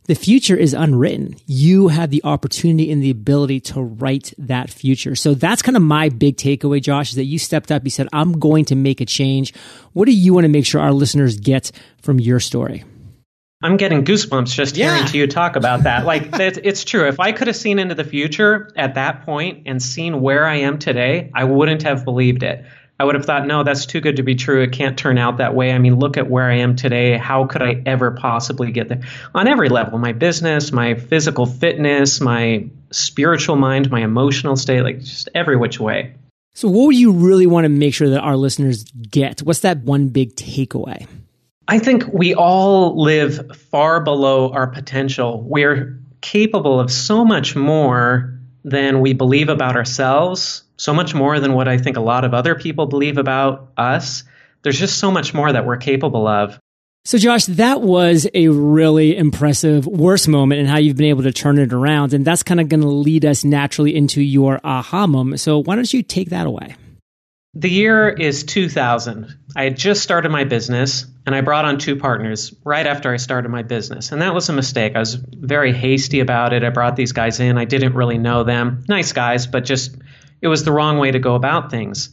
the 0.09 0.15
future 0.15 0.57
is 0.57 0.73
unwritten. 0.73 1.37
You 1.47 1.89
have 1.89 2.11
the 2.11 2.23
opportunity 2.25 2.91
and 2.91 3.03
the 3.03 3.11
ability 3.11 3.61
to 3.61 3.83
write 3.83 4.33
that 4.39 4.71
future. 4.71 5.15
So 5.15 5.35
that's 5.35 5.61
kind 5.61 5.77
of 5.77 5.83
my 5.83 6.09
big 6.09 6.39
takeaway, 6.39 6.81
Josh, 6.81 7.11
is 7.11 7.17
that 7.17 7.25
you 7.25 7.39
stepped 7.39 7.71
up. 7.71 7.85
You 7.85 7.91
said, 7.91 8.09
I'm 8.11 8.33
going 8.39 8.65
to 8.67 8.75
make 8.75 9.03
a 9.03 9.05
change. 9.05 9.55
What 9.93 10.07
do 10.07 10.13
you 10.13 10.33
want 10.33 10.45
to 10.45 10.49
make 10.49 10.65
sure 10.65 10.81
our 10.81 10.95
listeners 10.95 11.39
get 11.39 11.71
from 12.01 12.19
your 12.19 12.41
story? 12.41 12.85
I'm 13.63 13.77
getting 13.77 14.03
goosebumps 14.03 14.55
just 14.55 14.79
yeah. 14.79 14.95
hearing 14.95 15.09
to 15.09 15.19
you 15.19 15.27
talk 15.27 15.57
about 15.57 15.83
that. 15.83 16.07
Like, 16.07 16.29
it's 16.33 16.85
true. 16.85 17.07
If 17.07 17.21
I 17.21 17.33
could 17.33 17.49
have 17.49 17.57
seen 17.57 17.79
into 17.79 17.95
the 17.95 18.05
future 18.05 18.71
at 18.77 18.95
that 18.95 19.27
point 19.27 19.65
and 19.67 19.83
seen 19.83 20.23
where 20.23 20.47
I 20.47 20.61
am 20.61 20.79
today, 20.79 21.31
I 21.35 21.45
wouldn't 21.45 21.83
have 21.83 22.07
believed 22.07 22.45
it. 22.45 22.65
I 23.01 23.05
would 23.05 23.15
have 23.15 23.25
thought, 23.25 23.47
no, 23.47 23.63
that's 23.63 23.87
too 23.87 24.01
good 24.01 24.17
to 24.17 24.25
be 24.25 24.35
true. 24.35 24.63
It 24.63 24.73
can't 24.73 24.99
turn 24.99 25.19
out 25.19 25.39
that 25.39 25.55
way. 25.55 25.73
I 25.73 25.79
mean, 25.79 25.97
look 25.97 26.17
at 26.17 26.29
where 26.29 26.51
I 26.51 26.57
am 26.57 26.75
today. 26.75 27.17
How 27.17 27.47
could 27.47 27.63
I 27.63 27.81
ever 27.87 28.11
possibly 28.11 28.73
get 28.73 28.89
there? 28.89 29.03
On 29.35 29.47
every 29.47 29.69
level, 29.69 29.99
my 29.99 30.13
business, 30.13 30.73
my 30.73 30.95
physical 30.95 31.47
fitness, 31.47 32.21
my 32.21 32.69
spiritual 32.91 33.57
mind, 33.57 33.91
my 33.91 34.01
emotional 34.01 34.57
state, 34.57 34.83
like 34.83 35.01
just 35.01 35.29
every 35.35 35.57
which 35.57 35.79
way. 35.79 36.15
So, 36.55 36.69
what 36.69 36.87
would 36.87 36.97
you 36.97 37.13
really 37.13 37.47
want 37.47 37.67
to 37.67 37.69
make 37.69 37.95
sure 37.95 38.11
that 38.11 38.21
our 38.21 38.37
listeners 38.37 38.83
get? 38.83 39.43
What's 39.43 39.61
that 39.61 39.79
one 39.79 40.09
big 40.09 40.35
takeaway? 40.35 41.07
I 41.69 41.79
think 41.79 42.13
we 42.13 42.35
all 42.35 43.01
live 43.01 43.57
far 43.71 44.01
below 44.01 44.51
our 44.51 44.67
potential. 44.67 45.41
We're 45.41 46.01
capable 46.21 46.81
of 46.81 46.91
so 46.91 47.25
much 47.25 47.55
more 47.55 48.41
than 48.65 49.01
we 49.01 49.13
believe 49.13 49.51
about 49.51 49.77
ourselves, 49.77 50.65
so 50.79 50.95
much 50.95 51.15
more 51.15 51.39
than 51.41 51.53
what 51.53 51.69
I 51.69 51.77
think 51.77 51.97
a 51.97 52.01
lot 52.01 52.25
of 52.25 52.33
other 52.33 52.55
people 52.55 52.87
believe 52.87 53.19
about 53.19 53.73
us. 53.77 54.25
There's 54.63 54.79
just 54.79 54.99
so 54.99 55.11
much 55.11 55.35
more 55.35 55.53
that 55.53 55.67
we're 55.67 55.77
capable 55.77 56.27
of. 56.27 56.59
So, 57.05 57.17
Josh, 57.17 57.47
that 57.47 57.81
was 57.81 58.29
a 58.35 58.49
really 58.49 59.17
impressive 59.17 59.87
worst 59.87 60.29
moment 60.29 60.61
and 60.61 60.69
how 60.69 60.77
you've 60.77 60.97
been 60.97 61.07
able 61.07 61.23
to 61.23 61.33
turn 61.33 61.59
it 61.59 61.73
around. 61.73 62.13
And 62.13 62.25
that's 62.25 62.43
kind 62.43 62.61
of 62.61 62.69
going 62.69 62.83
to 62.83 62.89
lead 62.89 63.25
us 63.25 63.45
naturally 63.45 63.97
into 63.97 64.21
your 64.21 64.61
aha 64.63 65.07
moment. 65.07 65.41
So, 65.41 65.59
why 65.63 65.75
don't 65.75 65.93
you 65.93 66.03
take 66.03 66.31
that 66.31 66.47
away? 66.47 66.77
The 67.55 67.71
year 67.71 68.09
is 68.09 68.45
2000. 68.45 69.35
I 69.57 69.65
had 69.65 69.77
just 69.77 70.03
started 70.03 70.31
my 70.31 70.45
business 70.45 71.07
and 71.25 71.35
I 71.35 71.41
brought 71.41 71.65
on 71.65 71.79
two 71.79 71.97
partners 71.97 72.55
right 72.63 72.87
after 72.87 73.13
I 73.13 73.17
started 73.17 73.49
my 73.49 73.63
business. 73.63 74.13
And 74.13 74.21
that 74.21 74.35
was 74.35 74.49
a 74.49 74.53
mistake. 74.53 74.95
I 74.95 74.99
was 74.99 75.15
very 75.15 75.73
hasty 75.73 76.21
about 76.21 76.53
it. 76.53 76.63
I 76.63 76.71
brought 76.71 76.95
these 76.95 77.13
guys 77.13 77.41
in. 77.41 77.57
I 77.57 77.65
didn't 77.65 77.95
really 77.95 78.19
know 78.19 78.45
them. 78.45 78.85
Nice 78.87 79.13
guys, 79.13 79.47
but 79.47 79.65
just 79.65 79.97
it 80.41 80.49
was 80.49 80.65
the 80.65 80.73
wrong 80.73 80.99
way 80.99 81.11
to 81.11 81.19
go 81.19 81.35
about 81.35 81.71
things. 81.71 82.11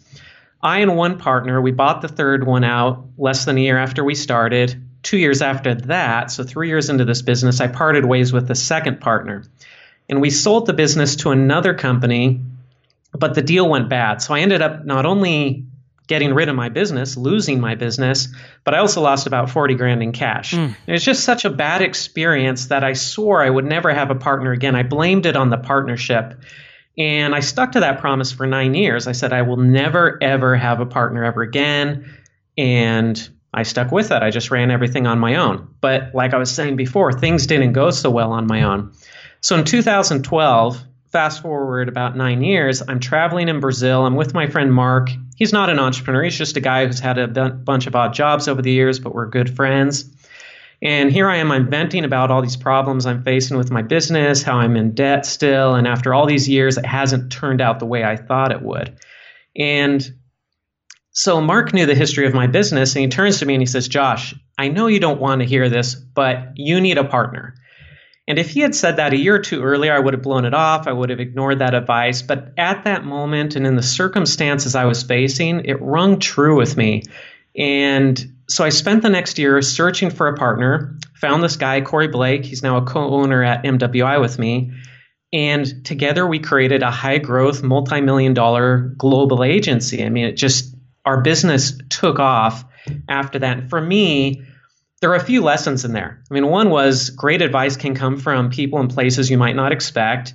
I 0.61 0.79
and 0.79 0.95
one 0.95 1.17
partner, 1.19 1.61
we 1.61 1.71
bought 1.71 2.01
the 2.01 2.07
third 2.07 2.45
one 2.45 2.63
out 2.63 3.05
less 3.17 3.45
than 3.45 3.57
a 3.57 3.61
year 3.61 3.77
after 3.77 4.03
we 4.03 4.15
started. 4.15 4.81
Two 5.03 5.17
years 5.17 5.41
after 5.41 5.75
that, 5.75 6.31
so 6.31 6.43
three 6.43 6.69
years 6.69 6.89
into 6.89 7.05
this 7.05 7.21
business, 7.21 7.61
I 7.61 7.67
parted 7.67 8.05
ways 8.05 8.33
with 8.33 8.47
the 8.47 8.55
second 8.55 8.99
partner. 8.99 9.43
And 10.09 10.21
we 10.21 10.31
sold 10.31 10.65
the 10.65 10.73
business 10.73 11.17
to 11.17 11.31
another 11.31 11.75
company 11.75 12.41
but 13.17 13.33
the 13.33 13.41
deal 13.41 13.67
went 13.67 13.89
bad. 13.89 14.21
So 14.21 14.33
I 14.33 14.39
ended 14.41 14.61
up 14.61 14.85
not 14.85 15.05
only 15.05 15.65
getting 16.07 16.33
rid 16.33 16.49
of 16.49 16.55
my 16.55 16.69
business, 16.69 17.17
losing 17.17 17.59
my 17.59 17.75
business, 17.75 18.27
but 18.63 18.75
I 18.75 18.79
also 18.79 19.01
lost 19.01 19.25
about 19.25 19.49
40 19.49 19.73
grand 19.75 20.03
in 20.03 20.11
cash. 20.11 20.53
Mm. 20.53 20.75
It 20.85 20.91
was 20.91 21.03
just 21.03 21.23
such 21.23 21.45
a 21.45 21.49
bad 21.49 21.81
experience 21.81 22.67
that 22.67 22.83
I 22.83 22.93
swore 22.93 23.41
I 23.41 23.49
would 23.49 23.65
never 23.65 23.91
have 23.91 24.11
a 24.11 24.15
partner 24.15 24.51
again. 24.51 24.75
I 24.75 24.83
blamed 24.83 25.25
it 25.25 25.35
on 25.35 25.49
the 25.49 25.57
partnership. 25.57 26.39
And 26.97 27.35
I 27.35 27.41
stuck 27.41 27.73
to 27.73 27.81
that 27.81 27.99
promise 27.99 28.31
for 28.31 28.47
nine 28.47 28.73
years. 28.73 29.07
I 29.07 29.11
said, 29.11 29.33
I 29.33 29.41
will 29.41 29.57
never, 29.57 30.17
ever 30.21 30.55
have 30.55 30.79
a 30.79 30.85
partner 30.85 31.23
ever 31.23 31.41
again. 31.41 32.15
And 32.57 33.29
I 33.53 33.63
stuck 33.63 33.91
with 33.91 34.09
that. 34.09 34.23
I 34.23 34.31
just 34.31 34.51
ran 34.51 34.71
everything 34.71 35.07
on 35.07 35.19
my 35.19 35.35
own. 35.35 35.67
But 35.81 36.13
like 36.13 36.33
I 36.33 36.37
was 36.37 36.53
saying 36.53 36.75
before, 36.75 37.11
things 37.11 37.47
didn't 37.47 37.73
go 37.73 37.89
so 37.91 38.09
well 38.09 38.31
on 38.31 38.47
my 38.47 38.63
own. 38.63 38.93
So 39.41 39.57
in 39.57 39.65
2012, 39.65 40.83
fast 41.11 41.41
forward 41.41 41.87
about 41.87 42.17
nine 42.17 42.41
years, 42.41 42.81
I'm 42.85 42.99
traveling 42.99 43.47
in 43.47 43.59
Brazil. 43.59 44.05
I'm 44.05 44.15
with 44.15 44.33
my 44.33 44.47
friend 44.47 44.73
Mark. 44.73 45.09
He's 45.37 45.53
not 45.53 45.69
an 45.69 45.79
entrepreneur, 45.79 46.23
he's 46.23 46.37
just 46.37 46.57
a 46.57 46.61
guy 46.61 46.85
who's 46.85 46.99
had 46.99 47.17
a 47.17 47.49
bunch 47.49 47.87
of 47.87 47.95
odd 47.95 48.13
jobs 48.13 48.47
over 48.47 48.61
the 48.61 48.71
years, 48.71 48.99
but 48.99 49.13
we're 49.13 49.27
good 49.27 49.53
friends. 49.53 50.09
And 50.81 51.11
here 51.11 51.29
I 51.29 51.37
am, 51.37 51.51
I'm 51.51 51.69
venting 51.69 52.03
about 52.03 52.31
all 52.31 52.41
these 52.41 52.57
problems 52.57 53.05
I'm 53.05 53.23
facing 53.23 53.57
with 53.57 53.71
my 53.71 53.81
business, 53.81 54.43
how 54.43 54.57
I'm 54.57 54.75
in 54.75 54.93
debt 54.93 55.25
still. 55.25 55.75
And 55.75 55.87
after 55.87 56.13
all 56.13 56.25
these 56.25 56.49
years, 56.49 56.77
it 56.77 56.85
hasn't 56.85 57.31
turned 57.31 57.61
out 57.61 57.79
the 57.79 57.85
way 57.85 58.03
I 58.03 58.17
thought 58.17 58.51
it 58.51 58.61
would. 58.61 58.97
And 59.55 60.07
so 61.11 61.39
Mark 61.39 61.73
knew 61.73 61.85
the 61.85 61.95
history 61.95 62.27
of 62.27 62.33
my 62.33 62.47
business, 62.47 62.93
and 62.95 63.03
he 63.03 63.07
turns 63.07 63.39
to 63.39 63.45
me 63.45 63.53
and 63.53 63.61
he 63.61 63.67
says, 63.67 63.87
Josh, 63.87 64.35
I 64.57 64.67
know 64.67 64.87
you 64.87 64.99
don't 64.99 65.21
want 65.21 65.39
to 65.39 65.47
hear 65.47 65.69
this, 65.69 65.95
but 65.95 66.53
you 66.57 66.81
need 66.81 66.97
a 66.97 67.05
partner. 67.05 67.55
And 68.27 68.39
if 68.39 68.49
he 68.49 68.61
had 68.61 68.75
said 68.75 68.97
that 68.97 69.13
a 69.13 69.17
year 69.17 69.35
or 69.35 69.39
two 69.39 69.61
earlier, 69.61 69.93
I 69.93 69.99
would 69.99 70.13
have 70.13 70.23
blown 70.23 70.45
it 70.45 70.53
off. 70.53 70.87
I 70.87 70.91
would 70.91 71.11
have 71.11 71.19
ignored 71.19 71.59
that 71.59 71.75
advice. 71.75 72.21
But 72.21 72.53
at 72.57 72.85
that 72.85 73.05
moment 73.05 73.55
and 73.55 73.67
in 73.67 73.75
the 73.75 73.83
circumstances 73.83 74.75
I 74.75 74.85
was 74.85 75.03
facing, 75.03 75.65
it 75.65 75.81
rung 75.81 76.19
true 76.19 76.57
with 76.57 76.75
me. 76.75 77.03
And 77.57 78.33
so 78.47 78.63
I 78.63 78.69
spent 78.69 79.01
the 79.01 79.09
next 79.09 79.39
year 79.39 79.61
searching 79.61 80.09
for 80.09 80.27
a 80.27 80.35
partner, 80.35 80.97
found 81.15 81.43
this 81.43 81.55
guy, 81.55 81.81
Corey 81.81 82.07
Blake. 82.07 82.45
He's 82.45 82.63
now 82.63 82.77
a 82.77 82.85
co 82.85 82.99
owner 82.99 83.43
at 83.43 83.63
MWI 83.63 84.19
with 84.21 84.37
me. 84.37 84.71
And 85.33 85.85
together 85.85 86.25
we 86.25 86.39
created 86.39 86.83
a 86.83 86.91
high 86.91 87.17
growth, 87.17 87.63
multi 87.63 88.01
million 88.01 88.33
dollar 88.33 88.93
global 88.97 89.43
agency. 89.43 90.03
I 90.03 90.09
mean, 90.09 90.25
it 90.25 90.33
just, 90.33 90.75
our 91.03 91.21
business 91.21 91.77
took 91.89 92.19
off 92.19 92.63
after 93.09 93.39
that. 93.39 93.69
For 93.69 93.81
me, 93.81 94.43
there 95.01 95.11
are 95.11 95.15
a 95.15 95.23
few 95.23 95.41
lessons 95.41 95.85
in 95.85 95.93
there. 95.93 96.23
I 96.29 96.33
mean, 96.33 96.47
one 96.47 96.69
was 96.69 97.09
great 97.09 97.41
advice 97.41 97.77
can 97.77 97.95
come 97.95 98.17
from 98.17 98.49
people 98.49 98.79
and 98.79 98.89
places 98.89 99.29
you 99.29 99.37
might 99.37 99.55
not 99.55 99.71
expect. 99.71 100.33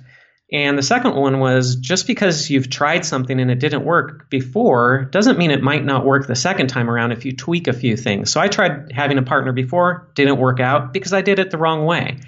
And 0.51 0.77
the 0.77 0.83
second 0.83 1.15
one 1.15 1.39
was 1.39 1.77
just 1.77 2.07
because 2.07 2.49
you've 2.49 2.69
tried 2.69 3.05
something 3.05 3.39
and 3.39 3.49
it 3.49 3.59
didn't 3.59 3.85
work 3.85 4.29
before 4.29 5.05
doesn't 5.05 5.37
mean 5.37 5.49
it 5.49 5.63
might 5.63 5.85
not 5.85 6.05
work 6.05 6.27
the 6.27 6.35
second 6.35 6.67
time 6.67 6.89
around 6.89 7.13
if 7.13 7.23
you 7.23 7.33
tweak 7.33 7.69
a 7.69 7.73
few 7.73 7.95
things. 7.95 8.31
So 8.31 8.41
I 8.41 8.49
tried 8.49 8.91
having 8.91 9.17
a 9.17 9.23
partner 9.23 9.53
before, 9.53 10.11
didn't 10.13 10.37
work 10.37 10.59
out 10.59 10.91
because 10.91 11.13
I 11.13 11.21
did 11.21 11.39
it 11.39 11.51
the 11.51 11.57
wrong 11.57 11.85
way. 11.85 12.19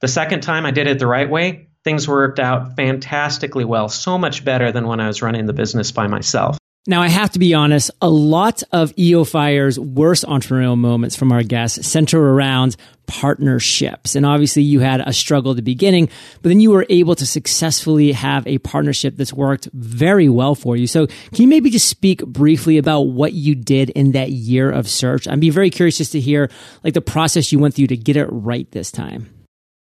The 0.00 0.08
second 0.08 0.42
time 0.42 0.66
I 0.66 0.72
did 0.72 0.88
it 0.88 0.98
the 0.98 1.06
right 1.06 1.28
way, 1.28 1.68
things 1.82 2.06
worked 2.06 2.38
out 2.38 2.76
fantastically 2.76 3.64
well, 3.64 3.88
so 3.88 4.18
much 4.18 4.44
better 4.44 4.72
than 4.72 4.86
when 4.86 5.00
I 5.00 5.06
was 5.06 5.22
running 5.22 5.46
the 5.46 5.54
business 5.54 5.90
by 5.90 6.06
myself. 6.06 6.59
Now, 6.86 7.02
I 7.02 7.08
have 7.08 7.30
to 7.32 7.38
be 7.38 7.52
honest, 7.52 7.90
a 8.00 8.08
lot 8.08 8.62
of 8.72 8.94
EO 8.98 9.24
Fire's 9.24 9.78
worst 9.78 10.24
entrepreneurial 10.24 10.78
moments 10.78 11.14
from 11.14 11.30
our 11.30 11.42
guests 11.42 11.86
center 11.86 12.18
around 12.18 12.74
partnerships. 13.06 14.14
And 14.14 14.24
obviously, 14.24 14.62
you 14.62 14.80
had 14.80 15.02
a 15.02 15.12
struggle 15.12 15.50
at 15.50 15.56
the 15.56 15.62
beginning, 15.62 16.08
but 16.40 16.48
then 16.48 16.58
you 16.58 16.70
were 16.70 16.86
able 16.88 17.14
to 17.16 17.26
successfully 17.26 18.12
have 18.12 18.46
a 18.46 18.56
partnership 18.58 19.18
that's 19.18 19.32
worked 19.32 19.68
very 19.74 20.30
well 20.30 20.54
for 20.54 20.74
you. 20.74 20.86
So, 20.86 21.06
can 21.06 21.42
you 21.42 21.48
maybe 21.48 21.68
just 21.68 21.86
speak 21.86 22.24
briefly 22.24 22.78
about 22.78 23.02
what 23.02 23.34
you 23.34 23.54
did 23.54 23.90
in 23.90 24.12
that 24.12 24.30
year 24.30 24.70
of 24.70 24.88
search? 24.88 25.28
I'd 25.28 25.38
be 25.38 25.50
very 25.50 25.68
curious 25.68 25.98
just 25.98 26.12
to 26.12 26.20
hear 26.20 26.50
like 26.82 26.94
the 26.94 27.02
process 27.02 27.52
you 27.52 27.58
went 27.58 27.74
through 27.74 27.88
to 27.88 27.96
get 27.96 28.16
it 28.16 28.28
right 28.30 28.70
this 28.70 28.90
time. 28.90 29.28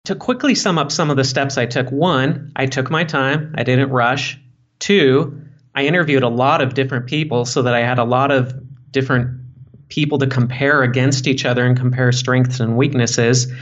To 0.07 0.15
quickly 0.15 0.55
sum 0.55 0.79
up 0.79 0.91
some 0.91 1.11
of 1.11 1.19
the 1.19 1.25
steps 1.25 1.59
I 1.59 1.67
took 1.67 1.93
one, 1.93 2.53
I 2.57 2.65
took 2.65 2.91
my 2.91 3.05
time, 3.05 3.55
I 3.59 3.65
didn't 3.65 3.91
rush. 3.91 4.41
Two, 4.79 5.43
I 5.75 5.85
interviewed 5.85 6.23
a 6.23 6.29
lot 6.29 6.61
of 6.61 6.75
different 6.75 7.07
people 7.07 7.45
so 7.45 7.63
that 7.63 7.75
I 7.75 7.81
had 7.81 7.99
a 7.99 8.05
lot 8.05 8.31
of 8.31 8.55
different 8.91 9.41
people 9.89 10.19
to 10.19 10.27
compare 10.27 10.83
against 10.83 11.27
each 11.27 11.45
other 11.45 11.65
and 11.67 11.77
compare 11.77 12.13
strengths 12.13 12.61
and 12.61 12.77
weaknesses. 12.77 13.53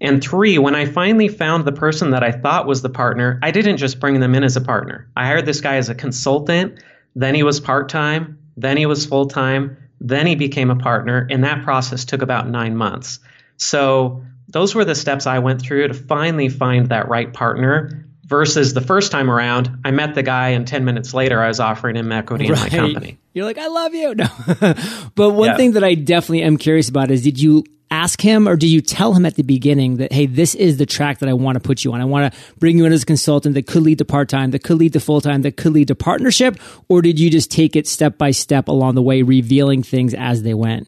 And 0.00 0.22
three, 0.22 0.58
when 0.58 0.74
I 0.74 0.86
finally 0.86 1.28
found 1.28 1.64
the 1.64 1.72
person 1.72 2.10
that 2.10 2.22
I 2.22 2.32
thought 2.32 2.66
was 2.66 2.80
the 2.80 2.88
partner, 2.88 3.38
I 3.42 3.50
didn't 3.50 3.76
just 3.76 4.00
bring 4.00 4.20
them 4.20 4.34
in 4.34 4.44
as 4.44 4.56
a 4.56 4.60
partner. 4.60 5.10
I 5.16 5.26
hired 5.26 5.46
this 5.46 5.60
guy 5.60 5.76
as 5.76 5.88
a 5.88 5.94
consultant, 5.94 6.82
then 7.14 7.34
he 7.34 7.42
was 7.42 7.60
part 7.60 7.88
time, 7.88 8.38
then 8.56 8.76
he 8.76 8.86
was 8.86 9.04
full 9.04 9.26
time, 9.26 9.76
then 10.00 10.26
he 10.26 10.36
became 10.36 10.70
a 10.70 10.76
partner, 10.76 11.26
and 11.30 11.44
that 11.44 11.64
process 11.64 12.04
took 12.04 12.22
about 12.22 12.48
nine 12.48 12.76
months. 12.76 13.18
So 13.58 14.24
those 14.48 14.74
were 14.74 14.86
the 14.86 14.94
steps 14.94 15.26
I 15.26 15.40
went 15.40 15.60
through 15.60 15.88
to 15.88 15.94
finally 15.94 16.48
find 16.48 16.88
that 16.88 17.08
right 17.08 17.30
partner 17.32 18.06
versus 18.30 18.72
the 18.72 18.80
first 18.80 19.12
time 19.12 19.28
around, 19.28 19.80
I 19.84 19.90
met 19.90 20.14
the 20.14 20.22
guy 20.22 20.50
and 20.50 20.66
10 20.66 20.84
minutes 20.84 21.12
later 21.12 21.42
I 21.42 21.48
was 21.48 21.60
offering 21.60 21.96
him 21.96 22.10
equity 22.12 22.48
right. 22.48 22.72
in 22.72 22.80
my 22.80 22.88
company. 22.88 23.18
You're 23.34 23.44
like, 23.44 23.58
I 23.58 23.66
love 23.66 23.94
you. 23.94 24.14
No. 24.20 24.74
but 25.14 25.30
one 25.30 25.50
yeah. 25.50 25.56
thing 25.56 25.72
that 25.72 25.84
I 25.84 25.94
definitely 25.94 26.42
am 26.42 26.56
curious 26.56 26.88
about 26.88 27.10
is 27.10 27.22
did 27.22 27.40
you 27.40 27.64
ask 27.90 28.20
him 28.20 28.48
or 28.48 28.56
did 28.56 28.68
you 28.68 28.80
tell 28.80 29.14
him 29.14 29.26
at 29.26 29.34
the 29.34 29.42
beginning 29.42 29.96
that, 29.96 30.12
hey, 30.12 30.26
this 30.26 30.54
is 30.54 30.76
the 30.76 30.86
track 30.86 31.18
that 31.18 31.28
I 31.28 31.32
want 31.32 31.56
to 31.56 31.60
put 31.60 31.84
you 31.84 31.92
on? 31.92 32.00
I 32.00 32.04
want 32.04 32.32
to 32.32 32.40
bring 32.58 32.78
you 32.78 32.84
in 32.84 32.92
as 32.92 33.02
a 33.02 33.06
consultant 33.06 33.54
that 33.54 33.66
could 33.66 33.82
lead 33.82 33.98
to 33.98 34.04
part 34.04 34.28
time, 34.28 34.50
that 34.52 34.62
could 34.62 34.78
lead 34.78 34.92
to 34.92 35.00
full 35.00 35.20
time, 35.20 35.42
that 35.42 35.56
could 35.56 35.72
lead 35.72 35.88
to 35.88 35.94
partnership? 35.94 36.58
Or 36.88 37.02
did 37.02 37.18
you 37.18 37.30
just 37.30 37.50
take 37.50 37.74
it 37.74 37.88
step 37.88 38.18
by 38.18 38.30
step 38.30 38.68
along 38.68 38.94
the 38.94 39.02
way, 39.02 39.22
revealing 39.22 39.82
things 39.82 40.14
as 40.14 40.42
they 40.42 40.54
went? 40.54 40.86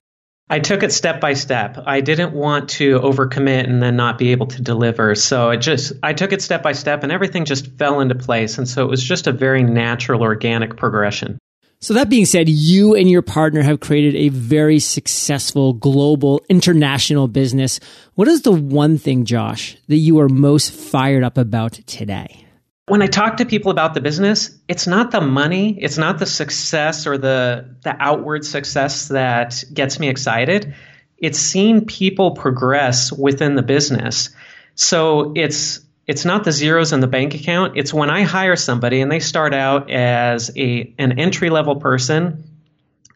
I 0.52 0.58
took 0.58 0.82
it 0.82 0.92
step 0.92 1.18
by 1.18 1.32
step. 1.32 1.78
I 1.86 2.02
didn't 2.02 2.34
want 2.34 2.68
to 2.70 2.98
overcommit 2.98 3.66
and 3.66 3.82
then 3.82 3.96
not 3.96 4.18
be 4.18 4.32
able 4.32 4.48
to 4.48 4.60
deliver. 4.60 5.14
So 5.14 5.48
I 5.48 5.56
just 5.56 5.94
I 6.02 6.12
took 6.12 6.30
it 6.34 6.42
step 6.42 6.62
by 6.62 6.72
step 6.72 7.02
and 7.02 7.10
everything 7.10 7.46
just 7.46 7.68
fell 7.78 8.00
into 8.00 8.14
place. 8.14 8.58
And 8.58 8.68
so 8.68 8.84
it 8.84 8.90
was 8.90 9.02
just 9.02 9.26
a 9.26 9.32
very 9.32 9.62
natural 9.62 10.20
organic 10.20 10.76
progression. 10.76 11.38
So 11.80 11.94
that 11.94 12.10
being 12.10 12.26
said, 12.26 12.50
you 12.50 12.94
and 12.94 13.08
your 13.08 13.22
partner 13.22 13.62
have 13.62 13.80
created 13.80 14.14
a 14.14 14.28
very 14.28 14.78
successful 14.78 15.72
global 15.72 16.44
international 16.50 17.28
business. 17.28 17.80
What 18.16 18.28
is 18.28 18.42
the 18.42 18.52
one 18.52 18.98
thing, 18.98 19.24
Josh, 19.24 19.78
that 19.88 19.96
you 19.96 20.20
are 20.20 20.28
most 20.28 20.70
fired 20.70 21.24
up 21.24 21.38
about 21.38 21.72
today? 21.86 22.46
When 22.92 23.00
I 23.00 23.06
talk 23.06 23.38
to 23.38 23.46
people 23.46 23.70
about 23.70 23.94
the 23.94 24.02
business, 24.02 24.54
it's 24.68 24.86
not 24.86 25.12
the 25.12 25.22
money, 25.22 25.78
it's 25.80 25.96
not 25.96 26.18
the 26.18 26.26
success 26.26 27.06
or 27.06 27.16
the 27.16 27.74
the 27.84 27.96
outward 27.98 28.44
success 28.44 29.08
that 29.08 29.64
gets 29.72 29.98
me 29.98 30.10
excited. 30.10 30.74
It's 31.16 31.38
seeing 31.38 31.86
people 31.86 32.32
progress 32.32 33.10
within 33.10 33.54
the 33.54 33.62
business. 33.62 34.28
So 34.74 35.32
it's 35.36 35.80
it's 36.06 36.26
not 36.26 36.44
the 36.44 36.52
zeros 36.52 36.92
in 36.92 37.00
the 37.00 37.06
bank 37.06 37.34
account. 37.34 37.78
It's 37.78 37.94
when 37.94 38.10
I 38.10 38.24
hire 38.24 38.56
somebody 38.56 39.00
and 39.00 39.10
they 39.10 39.20
start 39.20 39.54
out 39.54 39.90
as 39.90 40.50
a 40.54 40.94
an 40.98 41.18
entry 41.18 41.48
level 41.48 41.76
person 41.76 42.44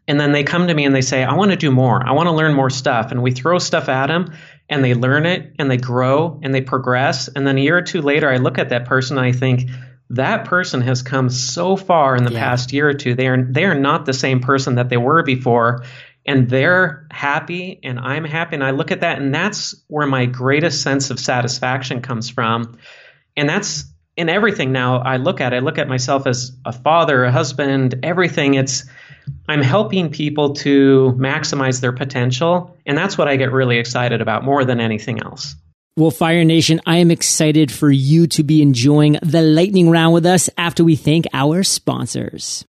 And 0.08 0.20
then 0.20 0.32
they 0.32 0.44
come 0.44 0.68
to 0.68 0.74
me 0.74 0.84
and 0.84 0.94
they 0.94 1.02
say, 1.02 1.24
I 1.24 1.34
want 1.34 1.50
to 1.50 1.56
do 1.56 1.70
more. 1.70 2.06
I 2.06 2.12
want 2.12 2.28
to 2.28 2.32
learn 2.32 2.54
more 2.54 2.70
stuff. 2.70 3.10
And 3.10 3.22
we 3.22 3.32
throw 3.32 3.58
stuff 3.58 3.88
at 3.88 4.06
them 4.06 4.32
and 4.68 4.84
they 4.84 4.94
learn 4.94 5.26
it 5.26 5.54
and 5.58 5.70
they 5.70 5.76
grow 5.76 6.40
and 6.42 6.54
they 6.54 6.60
progress. 6.60 7.28
And 7.28 7.46
then 7.46 7.58
a 7.58 7.60
year 7.60 7.78
or 7.78 7.82
two 7.82 8.02
later, 8.02 8.30
I 8.30 8.36
look 8.36 8.58
at 8.58 8.70
that 8.70 8.86
person 8.86 9.18
and 9.18 9.26
I 9.26 9.32
think, 9.32 9.68
that 10.10 10.44
person 10.44 10.82
has 10.82 11.02
come 11.02 11.28
so 11.28 11.76
far 11.76 12.16
in 12.16 12.24
the 12.24 12.32
yeah. 12.32 12.38
past 12.40 12.72
year 12.72 12.88
or 12.88 12.94
two. 12.94 13.14
They 13.14 13.26
are 13.26 13.42
they 13.42 13.64
are 13.64 13.78
not 13.78 14.06
the 14.06 14.12
same 14.12 14.40
person 14.40 14.76
that 14.76 14.88
they 14.88 14.96
were 14.96 15.22
before, 15.22 15.84
and 16.24 16.48
they're 16.48 17.06
happy, 17.10 17.80
and 17.82 17.98
I'm 17.98 18.24
happy. 18.24 18.54
And 18.54 18.64
I 18.64 18.70
look 18.70 18.90
at 18.90 19.00
that, 19.00 19.20
and 19.20 19.34
that's 19.34 19.74
where 19.88 20.06
my 20.06 20.26
greatest 20.26 20.82
sense 20.82 21.10
of 21.10 21.18
satisfaction 21.18 22.02
comes 22.02 22.30
from. 22.30 22.78
And 23.36 23.48
that's 23.48 23.84
in 24.16 24.28
everything 24.28 24.72
now. 24.72 24.98
I 24.98 25.16
look 25.16 25.40
at. 25.40 25.52
I 25.52 25.58
look 25.58 25.78
at 25.78 25.88
myself 25.88 26.26
as 26.26 26.52
a 26.64 26.72
father, 26.72 27.24
a 27.24 27.32
husband, 27.32 28.00
everything. 28.02 28.54
It's 28.54 28.84
I'm 29.48 29.62
helping 29.62 30.10
people 30.10 30.54
to 30.54 31.14
maximize 31.18 31.80
their 31.80 31.92
potential. 31.92 32.76
And 32.86 32.96
that's 32.96 33.16
what 33.16 33.28
I 33.28 33.36
get 33.36 33.52
really 33.52 33.78
excited 33.78 34.20
about 34.20 34.44
more 34.44 34.64
than 34.64 34.80
anything 34.80 35.22
else. 35.22 35.54
Well, 35.96 36.10
Fire 36.10 36.44
Nation, 36.44 36.80
I 36.84 36.98
am 36.98 37.10
excited 37.10 37.72
for 37.72 37.90
you 37.90 38.26
to 38.28 38.42
be 38.42 38.60
enjoying 38.60 39.18
the 39.22 39.40
lightning 39.40 39.88
round 39.88 40.12
with 40.12 40.26
us 40.26 40.50
after 40.58 40.84
we 40.84 40.94
thank 40.94 41.26
our 41.32 41.62
sponsors. 41.62 42.66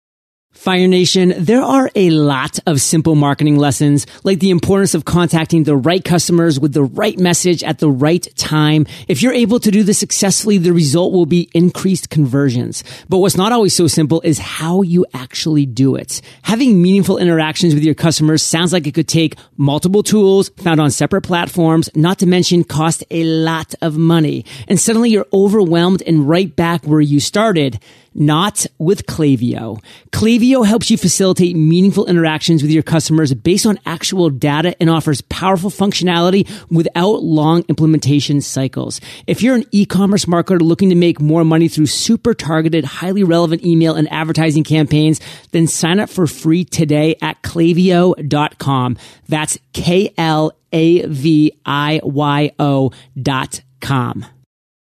Fire 0.57 0.89
Nation, 0.89 1.35
there 1.37 1.63
are 1.63 1.91
a 1.95 2.09
lot 2.11 2.59
of 2.67 2.81
simple 2.81 3.15
marketing 3.15 3.57
lessons, 3.57 4.07
like 4.25 4.41
the 4.41 4.51
importance 4.51 4.95
of 4.95 5.05
contacting 5.05 5.65
the 5.65 5.77
right 5.77 6.03
customers 6.03 6.59
with 6.59 6.73
the 6.73 6.83
right 6.83 7.19
message 7.19 7.63
at 7.63 7.79
the 7.79 7.91
right 7.91 8.27
time. 8.37 8.87
If 9.07 9.23
you're 9.23 9.35
able 9.35 9.61
to 9.61 9.71
do 9.71 9.83
this 9.83 9.99
successfully, 9.99 10.57
the 10.57 10.73
result 10.73 11.13
will 11.13 11.27
be 11.27 11.51
increased 11.53 12.09
conversions. 12.09 12.83
But 13.09 13.19
what's 13.19 13.37
not 13.37 13.53
always 13.53 13.77
so 13.77 13.87
simple 13.87 14.23
is 14.23 14.39
how 14.39 14.81
you 14.81 15.05
actually 15.13 15.67
do 15.67 15.95
it. 15.95 16.23
Having 16.43 16.81
meaningful 16.81 17.19
interactions 17.19 17.75
with 17.75 17.85
your 17.85 17.95
customers 17.95 18.43
sounds 18.43 18.73
like 18.73 18.87
it 18.87 18.95
could 18.95 19.09
take 19.09 19.37
multiple 19.59 20.03
tools 20.03 20.49
found 20.57 20.81
on 20.81 20.91
separate 20.91 21.23
platforms, 21.23 21.91
not 21.95 22.19
to 22.21 22.27
mention 22.27 22.65
cost 22.65 23.05
a 23.11 23.25
lot 23.25 23.75
of 23.83 23.99
money. 23.99 24.47
And 24.69 24.81
suddenly 24.81 25.11
you're 25.11 25.27
overwhelmed 25.35 26.03
and 26.07 26.27
right 26.27 26.55
back 26.57 26.85
where 26.85 27.01
you 27.01 27.21
started 27.21 27.79
not 28.17 28.67
with 28.79 29.07
Klaviyo. 29.07 29.83
Klaviyo 30.11 30.67
helps 30.67 30.91
you 30.91 30.97
facilitate 30.97 31.55
meaningful 31.55 32.07
interactions 32.07 32.63
with 32.63 32.71
your 32.71 32.83
customers 32.83 33.33
based 33.35 33.67
on 33.67 33.79
actual 33.87 34.31
data 34.31 34.75
and 34.81 34.89
offers 34.91 35.21
powerful 35.21 35.71
functionality 35.71 36.49
without 36.71 37.23
long 37.23 37.65
implementation 37.69 38.41
cycles. 38.41 39.01
If 39.27 39.43
you're 39.43 39.55
an 39.55 39.67
e-commerce 39.71 40.25
marketer 40.25 40.61
looking 40.61 40.89
to 40.91 40.97
make 40.97 41.21
more 41.21 41.45
money 41.45 41.69
through 41.69 41.87
super 41.87 42.35
targeted, 42.35 42.85
highly 42.85 43.23
relevant 43.23 43.65
email 43.65 43.95
and 43.95 44.11
advertising 44.11 44.65
campaigns, 44.65 45.21
then 45.53 45.67
sign 45.67 46.01
up 46.01 46.09
for 46.09 46.27
free 46.27 46.65
today 46.65 47.17
at 47.21 47.43
klaviyo.com. 47.43 48.97
That's 49.29 49.59
K 49.73 50.15
L 50.17 50.53
A 50.73 51.07
V 51.07 51.53
I 51.65 52.01
Y 52.03 52.53
O 52.59 52.93
dot 53.21 53.61
com. 53.81 54.27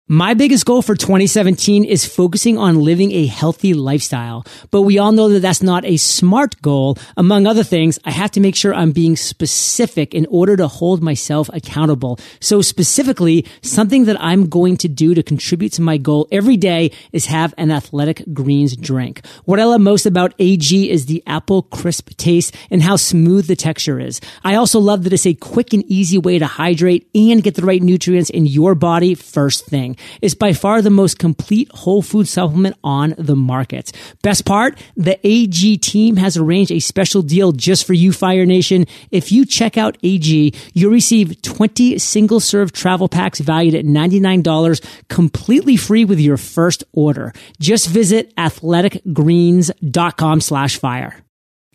My 0.10 0.36
biggest 0.36 0.66
goal 0.66 0.82
for 0.82 0.96
2017 0.96 1.84
is 1.84 2.06
focusing 2.06 2.58
on 2.58 2.80
living 2.80 3.12
a 3.12 3.26
healthy 3.26 3.74
lifestyle. 3.74 4.46
But 4.72 4.84
we 4.84 4.98
all 4.98 5.12
know 5.12 5.28
that 5.28 5.42
that's 5.42 5.62
not 5.62 5.84
a 5.84 5.98
smart 5.98 6.62
goal. 6.62 6.98
Among 7.18 7.46
other 7.46 7.62
things, 7.62 8.00
I 8.06 8.12
have 8.12 8.32
to 8.32 8.40
make 8.40 8.56
sure 8.56 8.74
I'm 8.74 8.94
being 8.94 9.18
specific 9.18 10.16
in 10.16 10.26
order 10.28 10.56
to 10.56 10.70
hold 10.70 11.04
myself 11.04 11.50
accountable. 11.52 12.22
So 12.40 12.62
specifically, 12.62 13.46
something 13.62 14.06
that 14.06 14.16
I'm 14.22 14.48
going 14.48 14.78
to 14.78 14.88
do 14.88 15.14
to 15.14 15.22
contribute 15.22 15.74
to 15.74 15.82
my 15.82 15.98
goal 15.98 16.26
every 16.32 16.56
day 16.56 16.92
is 17.12 17.26
have 17.26 17.54
an 17.58 17.70
athletic 17.70 18.24
greens 18.32 18.78
drink. 18.78 19.26
What 19.44 19.60
I 19.60 19.66
love 19.66 19.82
most 19.82 20.06
about 20.06 20.34
AG 20.40 20.90
is 20.90 21.08
the 21.08 21.22
apple 21.28 21.64
crisp 21.64 22.16
taste 22.16 22.56
and 22.72 22.82
how 22.82 22.96
smooth 22.96 23.48
the 23.48 23.58
texture 23.58 24.00
is. 24.00 24.22
I 24.46 24.56
also 24.56 24.80
love 24.80 25.04
that 25.04 25.12
it's 25.12 25.26
a 25.26 25.34
quick 25.34 25.74
and 25.74 25.84
easy 25.88 26.18
way 26.18 26.40
to 26.40 26.48
hydrate 26.48 27.10
and 27.14 27.44
get 27.44 27.56
the 27.56 27.66
right 27.66 27.84
nutrients 27.84 28.30
in 28.30 28.46
your 28.46 28.74
body 28.74 29.14
first 29.14 29.66
thing. 29.66 29.97
It's 30.22 30.36
by 30.36 30.54
far 30.54 30.82
the 30.82 30.90
most 30.90 31.20
complete 31.20 31.70
whole 31.74 32.02
food 32.02 32.28
supplement 32.28 32.76
on 32.84 33.16
the 33.18 33.36
market. 33.36 33.92
Best 34.22 34.46
part, 34.46 34.78
the 34.96 35.20
AG 35.26 35.78
team 35.78 36.18
has 36.18 36.38
arranged 36.38 36.72
a 36.72 36.80
special 36.80 37.22
deal 37.22 37.52
just 37.52 37.86
for 37.86 37.94
you, 37.94 38.12
Fire 38.12 38.46
Nation. 38.46 38.86
If 39.12 39.32
you 39.32 39.46
check 39.46 39.78
out 39.78 39.98
AG, 40.04 40.54
you'll 40.74 40.92
receive 40.92 41.42
20 41.42 41.98
single 42.00 42.40
serve 42.40 42.72
travel 42.72 43.08
packs 43.08 43.40
valued 43.40 43.76
at 43.76 43.86
$99 43.86 45.08
completely 45.10 45.78
free 45.78 46.06
with 46.06 46.20
your 46.20 46.38
first 46.38 46.84
order. 46.94 47.34
Just 47.60 47.88
visit 47.88 48.36
athleticgreens.com 48.36 50.42
slash 50.42 50.78
fire. 50.78 51.24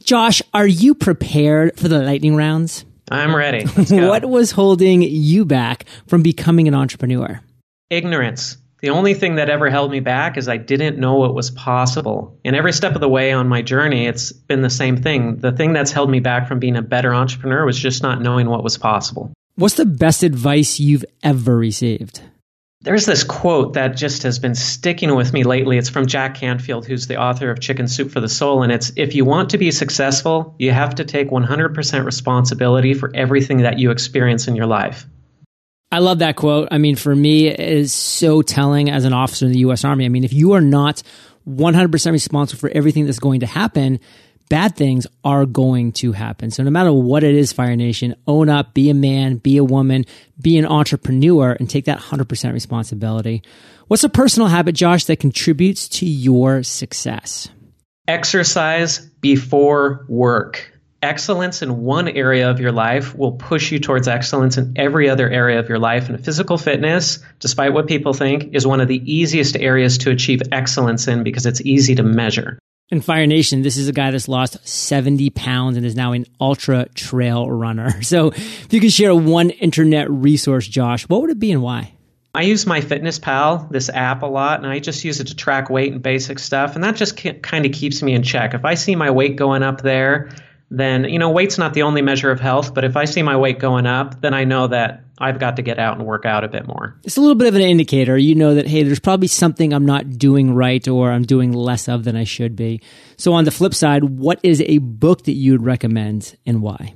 Josh, 0.02 0.42
are 0.52 0.66
you 0.66 0.94
prepared 0.94 1.78
for 1.78 1.88
the 1.88 2.00
lightning 2.00 2.34
rounds? 2.34 2.84
I'm 3.10 3.34
ready. 3.34 3.66
what 3.90 4.24
was 4.24 4.52
holding 4.52 5.02
you 5.02 5.44
back 5.44 5.86
from 6.06 6.22
becoming 6.22 6.68
an 6.68 6.74
entrepreneur? 6.74 7.40
Ignorance. 7.92 8.56
The 8.80 8.88
only 8.88 9.12
thing 9.12 9.34
that 9.34 9.50
ever 9.50 9.68
held 9.68 9.90
me 9.90 10.00
back 10.00 10.38
is 10.38 10.48
I 10.48 10.56
didn't 10.56 10.98
know 10.98 11.26
it 11.26 11.34
was 11.34 11.50
possible. 11.50 12.40
And 12.42 12.56
every 12.56 12.72
step 12.72 12.94
of 12.94 13.02
the 13.02 13.08
way 13.08 13.32
on 13.32 13.48
my 13.48 13.60
journey, 13.60 14.06
it's 14.06 14.32
been 14.32 14.62
the 14.62 14.70
same 14.70 14.96
thing. 14.96 15.36
The 15.36 15.52
thing 15.52 15.74
that's 15.74 15.92
held 15.92 16.08
me 16.08 16.18
back 16.18 16.48
from 16.48 16.58
being 16.58 16.76
a 16.76 16.80
better 16.80 17.14
entrepreneur 17.14 17.66
was 17.66 17.78
just 17.78 18.02
not 18.02 18.22
knowing 18.22 18.48
what 18.48 18.64
was 18.64 18.78
possible. 18.78 19.30
What's 19.56 19.74
the 19.74 19.84
best 19.84 20.22
advice 20.22 20.80
you've 20.80 21.04
ever 21.22 21.54
received? 21.54 22.22
There's 22.80 23.04
this 23.04 23.24
quote 23.24 23.74
that 23.74 23.94
just 23.94 24.22
has 24.22 24.38
been 24.38 24.54
sticking 24.54 25.14
with 25.14 25.34
me 25.34 25.44
lately. 25.44 25.76
It's 25.76 25.90
from 25.90 26.06
Jack 26.06 26.36
Canfield, 26.36 26.86
who's 26.86 27.08
the 27.08 27.20
author 27.20 27.50
of 27.50 27.60
Chicken 27.60 27.88
Soup 27.88 28.10
for 28.10 28.20
the 28.20 28.28
Soul. 28.28 28.62
And 28.62 28.72
it's 28.72 28.90
if 28.96 29.14
you 29.14 29.26
want 29.26 29.50
to 29.50 29.58
be 29.58 29.70
successful, 29.70 30.56
you 30.58 30.72
have 30.72 30.94
to 30.94 31.04
take 31.04 31.28
100% 31.28 32.04
responsibility 32.06 32.94
for 32.94 33.12
everything 33.14 33.58
that 33.58 33.78
you 33.78 33.90
experience 33.90 34.48
in 34.48 34.56
your 34.56 34.66
life. 34.66 35.06
I 35.92 35.98
love 35.98 36.20
that 36.20 36.36
quote. 36.36 36.68
I 36.70 36.78
mean, 36.78 36.96
for 36.96 37.14
me, 37.14 37.48
it 37.48 37.60
is 37.60 37.92
so 37.92 38.40
telling 38.40 38.88
as 38.88 39.04
an 39.04 39.12
officer 39.12 39.44
in 39.44 39.52
the 39.52 39.58
U.S. 39.58 39.84
Army. 39.84 40.06
I 40.06 40.08
mean, 40.08 40.24
if 40.24 40.32
you 40.32 40.52
are 40.52 40.60
not 40.62 41.02
100% 41.46 42.12
responsible 42.12 42.58
for 42.58 42.70
everything 42.70 43.04
that's 43.04 43.18
going 43.18 43.40
to 43.40 43.46
happen, 43.46 44.00
bad 44.48 44.74
things 44.74 45.06
are 45.22 45.44
going 45.44 45.92
to 45.92 46.12
happen. 46.12 46.50
So 46.50 46.62
no 46.62 46.70
matter 46.70 46.94
what 46.94 47.22
it 47.22 47.34
is, 47.34 47.52
Fire 47.52 47.76
Nation, 47.76 48.14
own 48.26 48.48
up, 48.48 48.72
be 48.72 48.88
a 48.88 48.94
man, 48.94 49.36
be 49.36 49.58
a 49.58 49.64
woman, 49.64 50.06
be 50.40 50.56
an 50.56 50.64
entrepreneur, 50.64 51.52
and 51.52 51.68
take 51.68 51.84
that 51.84 51.98
100% 51.98 52.52
responsibility. 52.54 53.42
What's 53.88 54.02
a 54.02 54.08
personal 54.08 54.48
habit, 54.48 54.74
Josh, 54.74 55.04
that 55.04 55.20
contributes 55.20 55.88
to 55.90 56.06
your 56.06 56.62
success? 56.62 57.50
Exercise 58.08 58.98
before 59.20 60.06
work 60.08 60.71
excellence 61.02 61.62
in 61.62 61.82
one 61.82 62.08
area 62.08 62.48
of 62.50 62.60
your 62.60 62.72
life 62.72 63.14
will 63.14 63.32
push 63.32 63.72
you 63.72 63.80
towards 63.80 64.08
excellence 64.08 64.56
in 64.56 64.74
every 64.76 65.10
other 65.10 65.28
area 65.28 65.58
of 65.58 65.68
your 65.68 65.78
life. 65.78 66.08
And 66.08 66.24
physical 66.24 66.56
fitness, 66.56 67.18
despite 67.40 67.72
what 67.72 67.88
people 67.88 68.12
think, 68.12 68.54
is 68.54 68.66
one 68.66 68.80
of 68.80 68.88
the 68.88 69.02
easiest 69.12 69.56
areas 69.56 69.98
to 69.98 70.10
achieve 70.10 70.42
excellence 70.52 71.08
in 71.08 71.24
because 71.24 71.46
it's 71.46 71.60
easy 71.60 71.96
to 71.96 72.02
measure. 72.02 72.58
In 72.88 73.00
Fire 73.00 73.26
Nation, 73.26 73.62
this 73.62 73.78
is 73.78 73.88
a 73.88 73.92
guy 73.92 74.10
that's 74.10 74.28
lost 74.28 74.68
70 74.68 75.30
pounds 75.30 75.76
and 75.76 75.86
is 75.86 75.96
now 75.96 76.12
an 76.12 76.26
ultra 76.40 76.88
trail 76.94 77.50
runner. 77.50 78.00
So 78.02 78.28
if 78.28 78.72
you 78.72 78.80
could 78.80 78.92
share 78.92 79.14
one 79.14 79.50
internet 79.50 80.10
resource, 80.10 80.68
Josh, 80.68 81.08
what 81.08 81.22
would 81.22 81.30
it 81.30 81.38
be 81.38 81.52
and 81.52 81.62
why? 81.62 81.94
I 82.34 82.42
use 82.42 82.64
MyFitnessPal, 82.64 83.70
this 83.70 83.88
app, 83.88 84.22
a 84.22 84.26
lot, 84.26 84.58
and 84.58 84.66
I 84.66 84.78
just 84.78 85.04
use 85.04 85.20
it 85.20 85.28
to 85.28 85.36
track 85.36 85.70
weight 85.70 85.92
and 85.92 86.02
basic 86.02 86.38
stuff. 86.38 86.74
And 86.74 86.84
that 86.84 86.96
just 86.96 87.16
kind 87.42 87.64
of 87.64 87.72
keeps 87.72 88.02
me 88.02 88.14
in 88.14 88.22
check. 88.22 88.54
If 88.54 88.64
I 88.64 88.74
see 88.74 88.94
my 88.96 89.10
weight 89.10 89.36
going 89.36 89.62
up 89.62 89.82
there, 89.82 90.30
then 90.72 91.04
you 91.04 91.18
know 91.18 91.30
weight's 91.30 91.58
not 91.58 91.74
the 91.74 91.82
only 91.82 92.02
measure 92.02 92.30
of 92.30 92.40
health 92.40 92.72
but 92.74 92.84
if 92.84 92.96
i 92.96 93.04
see 93.04 93.22
my 93.22 93.36
weight 93.36 93.58
going 93.58 93.86
up 93.86 94.20
then 94.22 94.32
i 94.32 94.44
know 94.44 94.66
that 94.66 95.04
i've 95.18 95.38
got 95.38 95.56
to 95.56 95.62
get 95.62 95.78
out 95.78 95.98
and 95.98 96.06
work 96.06 96.24
out 96.24 96.44
a 96.44 96.48
bit 96.48 96.66
more 96.66 96.98
it's 97.04 97.16
a 97.16 97.20
little 97.20 97.34
bit 97.34 97.46
of 97.46 97.54
an 97.54 97.60
indicator 97.60 98.16
you 98.16 98.34
know 98.34 98.54
that 98.54 98.66
hey 98.66 98.82
there's 98.82 98.98
probably 98.98 99.28
something 99.28 99.72
i'm 99.72 99.84
not 99.86 100.08
doing 100.18 100.54
right 100.54 100.88
or 100.88 101.10
i'm 101.12 101.22
doing 101.22 101.52
less 101.52 101.88
of 101.88 102.04
than 102.04 102.16
i 102.16 102.24
should 102.24 102.56
be 102.56 102.80
so 103.18 103.32
on 103.34 103.44
the 103.44 103.50
flip 103.50 103.74
side 103.74 104.02
what 104.02 104.40
is 104.42 104.62
a 104.62 104.78
book 104.78 105.24
that 105.24 105.34
you'd 105.34 105.62
recommend 105.62 106.36
and 106.46 106.62
why 106.62 106.94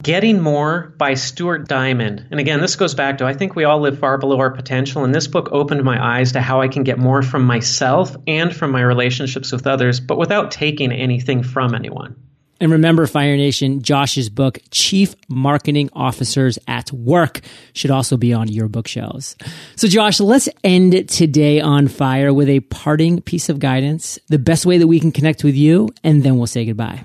Getting 0.00 0.40
More 0.40 0.94
by 0.96 1.14
Stuart 1.14 1.66
Diamond. 1.66 2.28
And 2.30 2.38
again, 2.38 2.60
this 2.60 2.76
goes 2.76 2.94
back 2.94 3.18
to 3.18 3.24
I 3.24 3.34
think 3.34 3.56
we 3.56 3.64
all 3.64 3.80
live 3.80 3.98
far 3.98 4.16
below 4.16 4.38
our 4.38 4.52
potential. 4.52 5.02
And 5.02 5.12
this 5.12 5.26
book 5.26 5.48
opened 5.50 5.82
my 5.82 6.00
eyes 6.00 6.32
to 6.32 6.40
how 6.40 6.60
I 6.60 6.68
can 6.68 6.84
get 6.84 7.00
more 7.00 7.20
from 7.20 7.44
myself 7.44 8.14
and 8.28 8.54
from 8.54 8.70
my 8.70 8.80
relationships 8.80 9.50
with 9.50 9.66
others, 9.66 9.98
but 9.98 10.16
without 10.16 10.52
taking 10.52 10.92
anything 10.92 11.42
from 11.42 11.74
anyone. 11.74 12.14
And 12.60 12.72
remember, 12.72 13.06
Fire 13.06 13.36
Nation, 13.36 13.82
Josh's 13.82 14.28
book, 14.28 14.58
Chief 14.70 15.14
Marketing 15.28 15.90
Officers 15.92 16.58
at 16.66 16.90
Work, 16.92 17.40
should 17.72 17.90
also 17.90 18.16
be 18.16 18.32
on 18.32 18.48
your 18.48 18.68
bookshelves. 18.68 19.36
So, 19.76 19.86
Josh, 19.86 20.18
let's 20.18 20.48
end 20.64 21.08
today 21.08 21.60
on 21.60 21.88
fire 21.88 22.32
with 22.34 22.48
a 22.48 22.60
parting 22.60 23.20
piece 23.22 23.48
of 23.48 23.60
guidance, 23.60 24.18
the 24.28 24.38
best 24.38 24.66
way 24.66 24.78
that 24.78 24.88
we 24.88 24.98
can 24.98 25.12
connect 25.12 25.44
with 25.44 25.54
you, 25.54 25.88
and 26.02 26.22
then 26.22 26.36
we'll 26.36 26.46
say 26.46 26.64
goodbye. 26.64 27.04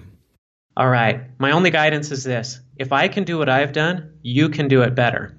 All 0.75 0.89
right. 0.89 1.21
My 1.39 1.51
only 1.51 1.69
guidance 1.69 2.11
is 2.11 2.23
this 2.23 2.59
if 2.77 2.91
I 2.91 3.07
can 3.07 3.23
do 3.23 3.37
what 3.37 3.49
I've 3.49 3.73
done, 3.73 4.11
you 4.23 4.49
can 4.49 4.67
do 4.67 4.81
it 4.81 4.95
better. 4.95 5.37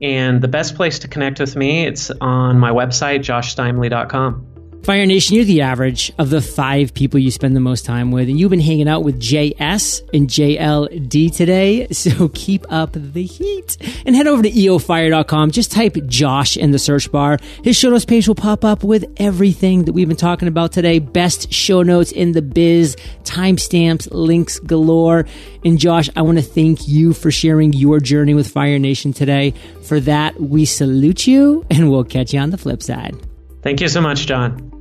And 0.00 0.42
the 0.42 0.48
best 0.48 0.74
place 0.74 0.98
to 1.00 1.08
connect 1.08 1.38
with 1.38 1.54
me, 1.54 1.86
it's 1.86 2.10
on 2.20 2.58
my 2.58 2.70
website, 2.70 3.20
joshsteimle.com. 3.20 4.51
Fire 4.82 5.06
Nation, 5.06 5.36
you're 5.36 5.44
the 5.44 5.60
average 5.60 6.12
of 6.18 6.30
the 6.30 6.40
five 6.40 6.92
people 6.92 7.20
you 7.20 7.30
spend 7.30 7.54
the 7.54 7.60
most 7.60 7.84
time 7.84 8.10
with, 8.10 8.28
and 8.28 8.38
you've 8.38 8.50
been 8.50 8.58
hanging 8.58 8.88
out 8.88 9.04
with 9.04 9.20
JS 9.20 10.02
and 10.12 10.28
JLD 10.28 11.36
today, 11.36 11.86
so 11.92 12.28
keep 12.30 12.66
up 12.68 12.90
the 12.92 13.22
heat. 13.22 13.76
And 14.04 14.16
head 14.16 14.26
over 14.26 14.42
to 14.42 14.50
eofire.com. 14.50 15.52
Just 15.52 15.70
type 15.70 15.96
Josh 16.06 16.56
in 16.56 16.72
the 16.72 16.80
search 16.80 17.12
bar. 17.12 17.38
His 17.62 17.76
show 17.76 17.90
notes 17.90 18.04
page 18.04 18.26
will 18.26 18.34
pop 18.34 18.64
up 18.64 18.82
with 18.82 19.04
everything 19.18 19.84
that 19.84 19.92
we've 19.92 20.08
been 20.08 20.16
talking 20.16 20.48
about 20.48 20.72
today. 20.72 20.98
Best 20.98 21.52
show 21.52 21.84
notes 21.84 22.10
in 22.10 22.32
the 22.32 22.42
biz, 22.42 22.96
timestamps, 23.22 24.08
links 24.10 24.58
galore. 24.58 25.26
And 25.64 25.78
Josh, 25.78 26.10
I 26.16 26.22
want 26.22 26.38
to 26.38 26.44
thank 26.44 26.88
you 26.88 27.12
for 27.12 27.30
sharing 27.30 27.72
your 27.72 28.00
journey 28.00 28.34
with 28.34 28.48
Fire 28.48 28.80
Nation 28.80 29.12
today. 29.12 29.54
For 29.84 30.00
that, 30.00 30.40
we 30.40 30.64
salute 30.64 31.28
you, 31.28 31.64
and 31.70 31.88
we'll 31.88 32.02
catch 32.02 32.34
you 32.34 32.40
on 32.40 32.50
the 32.50 32.58
flip 32.58 32.82
side. 32.82 33.16
Thank 33.62 33.80
you 33.80 33.86
so 33.86 34.00
much, 34.00 34.26
John. 34.26 34.71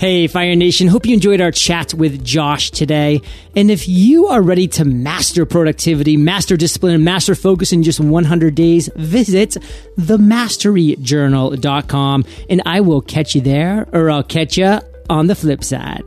Hey, 0.00 0.26
Fire 0.28 0.56
Nation. 0.56 0.88
Hope 0.88 1.04
you 1.04 1.12
enjoyed 1.12 1.42
our 1.42 1.50
chat 1.50 1.92
with 1.92 2.24
Josh 2.24 2.70
today. 2.70 3.20
And 3.54 3.70
if 3.70 3.86
you 3.86 4.28
are 4.28 4.40
ready 4.40 4.66
to 4.68 4.86
master 4.86 5.44
productivity, 5.44 6.16
master 6.16 6.56
discipline, 6.56 6.94
and 6.94 7.04
master 7.04 7.34
focus 7.34 7.70
in 7.70 7.82
just 7.82 8.00
100 8.00 8.54
days, 8.54 8.88
visit 8.96 9.58
themasteryjournal.com 9.98 12.24
and 12.48 12.62
I 12.64 12.80
will 12.80 13.02
catch 13.02 13.34
you 13.34 13.42
there 13.42 13.86
or 13.92 14.10
I'll 14.10 14.22
catch 14.22 14.56
you 14.56 14.78
on 15.10 15.26
the 15.26 15.34
flip 15.34 15.62
side. 15.62 16.04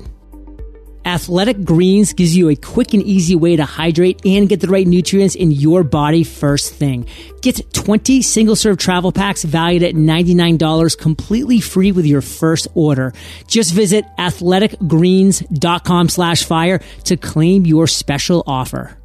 Athletic 1.14 1.64
Greens 1.64 2.12
gives 2.14 2.36
you 2.36 2.50
a 2.50 2.56
quick 2.56 2.96
and 2.96 3.04
easy 3.04 3.36
way 3.36 3.56
to 3.56 3.66
hydrate 3.66 4.26
and 4.26 4.50
get 4.50 4.62
the 4.62 4.68
right 4.68 4.88
nutrients 4.88 5.36
in 5.36 5.52
your 5.52 5.84
body 5.84 6.24
first 6.24 6.74
thing. 6.74 7.06
Get 7.42 7.72
20 7.72 8.24
single 8.24 8.56
serve 8.56 8.80
travel 8.80 9.12
packs 9.12 9.44
valued 9.44 9.84
at 9.84 9.94
$99 9.94 10.98
completely 10.98 11.60
free 11.60 11.92
with 11.92 12.08
your 12.08 12.22
first 12.22 12.68
order. 12.74 13.14
Just 13.46 13.74
visit 13.74 14.06
athleticgreens.com 14.18 16.10
slash 16.10 16.46
fire 16.46 16.80
to 17.04 17.16
claim 17.16 17.68
your 17.68 17.86
special 17.86 18.44
offer. 18.48 18.98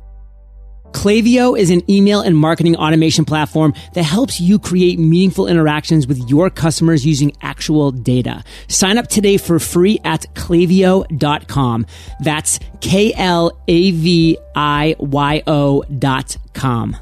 Klaviyo 0.93 1.59
is 1.59 1.71
an 1.71 1.89
email 1.91 2.21
and 2.21 2.37
marketing 2.37 2.77
automation 2.77 3.25
platform 3.25 3.75
that 3.95 4.03
helps 4.03 4.41
you 4.41 4.59
create 4.59 4.99
meaningful 4.99 5.47
interactions 5.47 6.07
with 6.07 6.19
your 6.29 6.51
customers 6.51 7.05
using 7.07 7.33
actual 7.43 7.91
data. 7.91 8.43
Sign 8.69 8.99
up 8.99 9.09
today 9.09 9.37
for 9.37 9.59
free 9.59 10.01
at 10.05 10.27
klaviyo.com. 10.35 11.87
That's 12.21 12.59
K 12.81 13.13
L 13.15 13.59
A 13.69 13.91
V 13.91 14.39
I 14.55 14.97
Y 14.99 15.43
O 15.47 15.83
dot 15.83 16.37
com. 16.55 16.97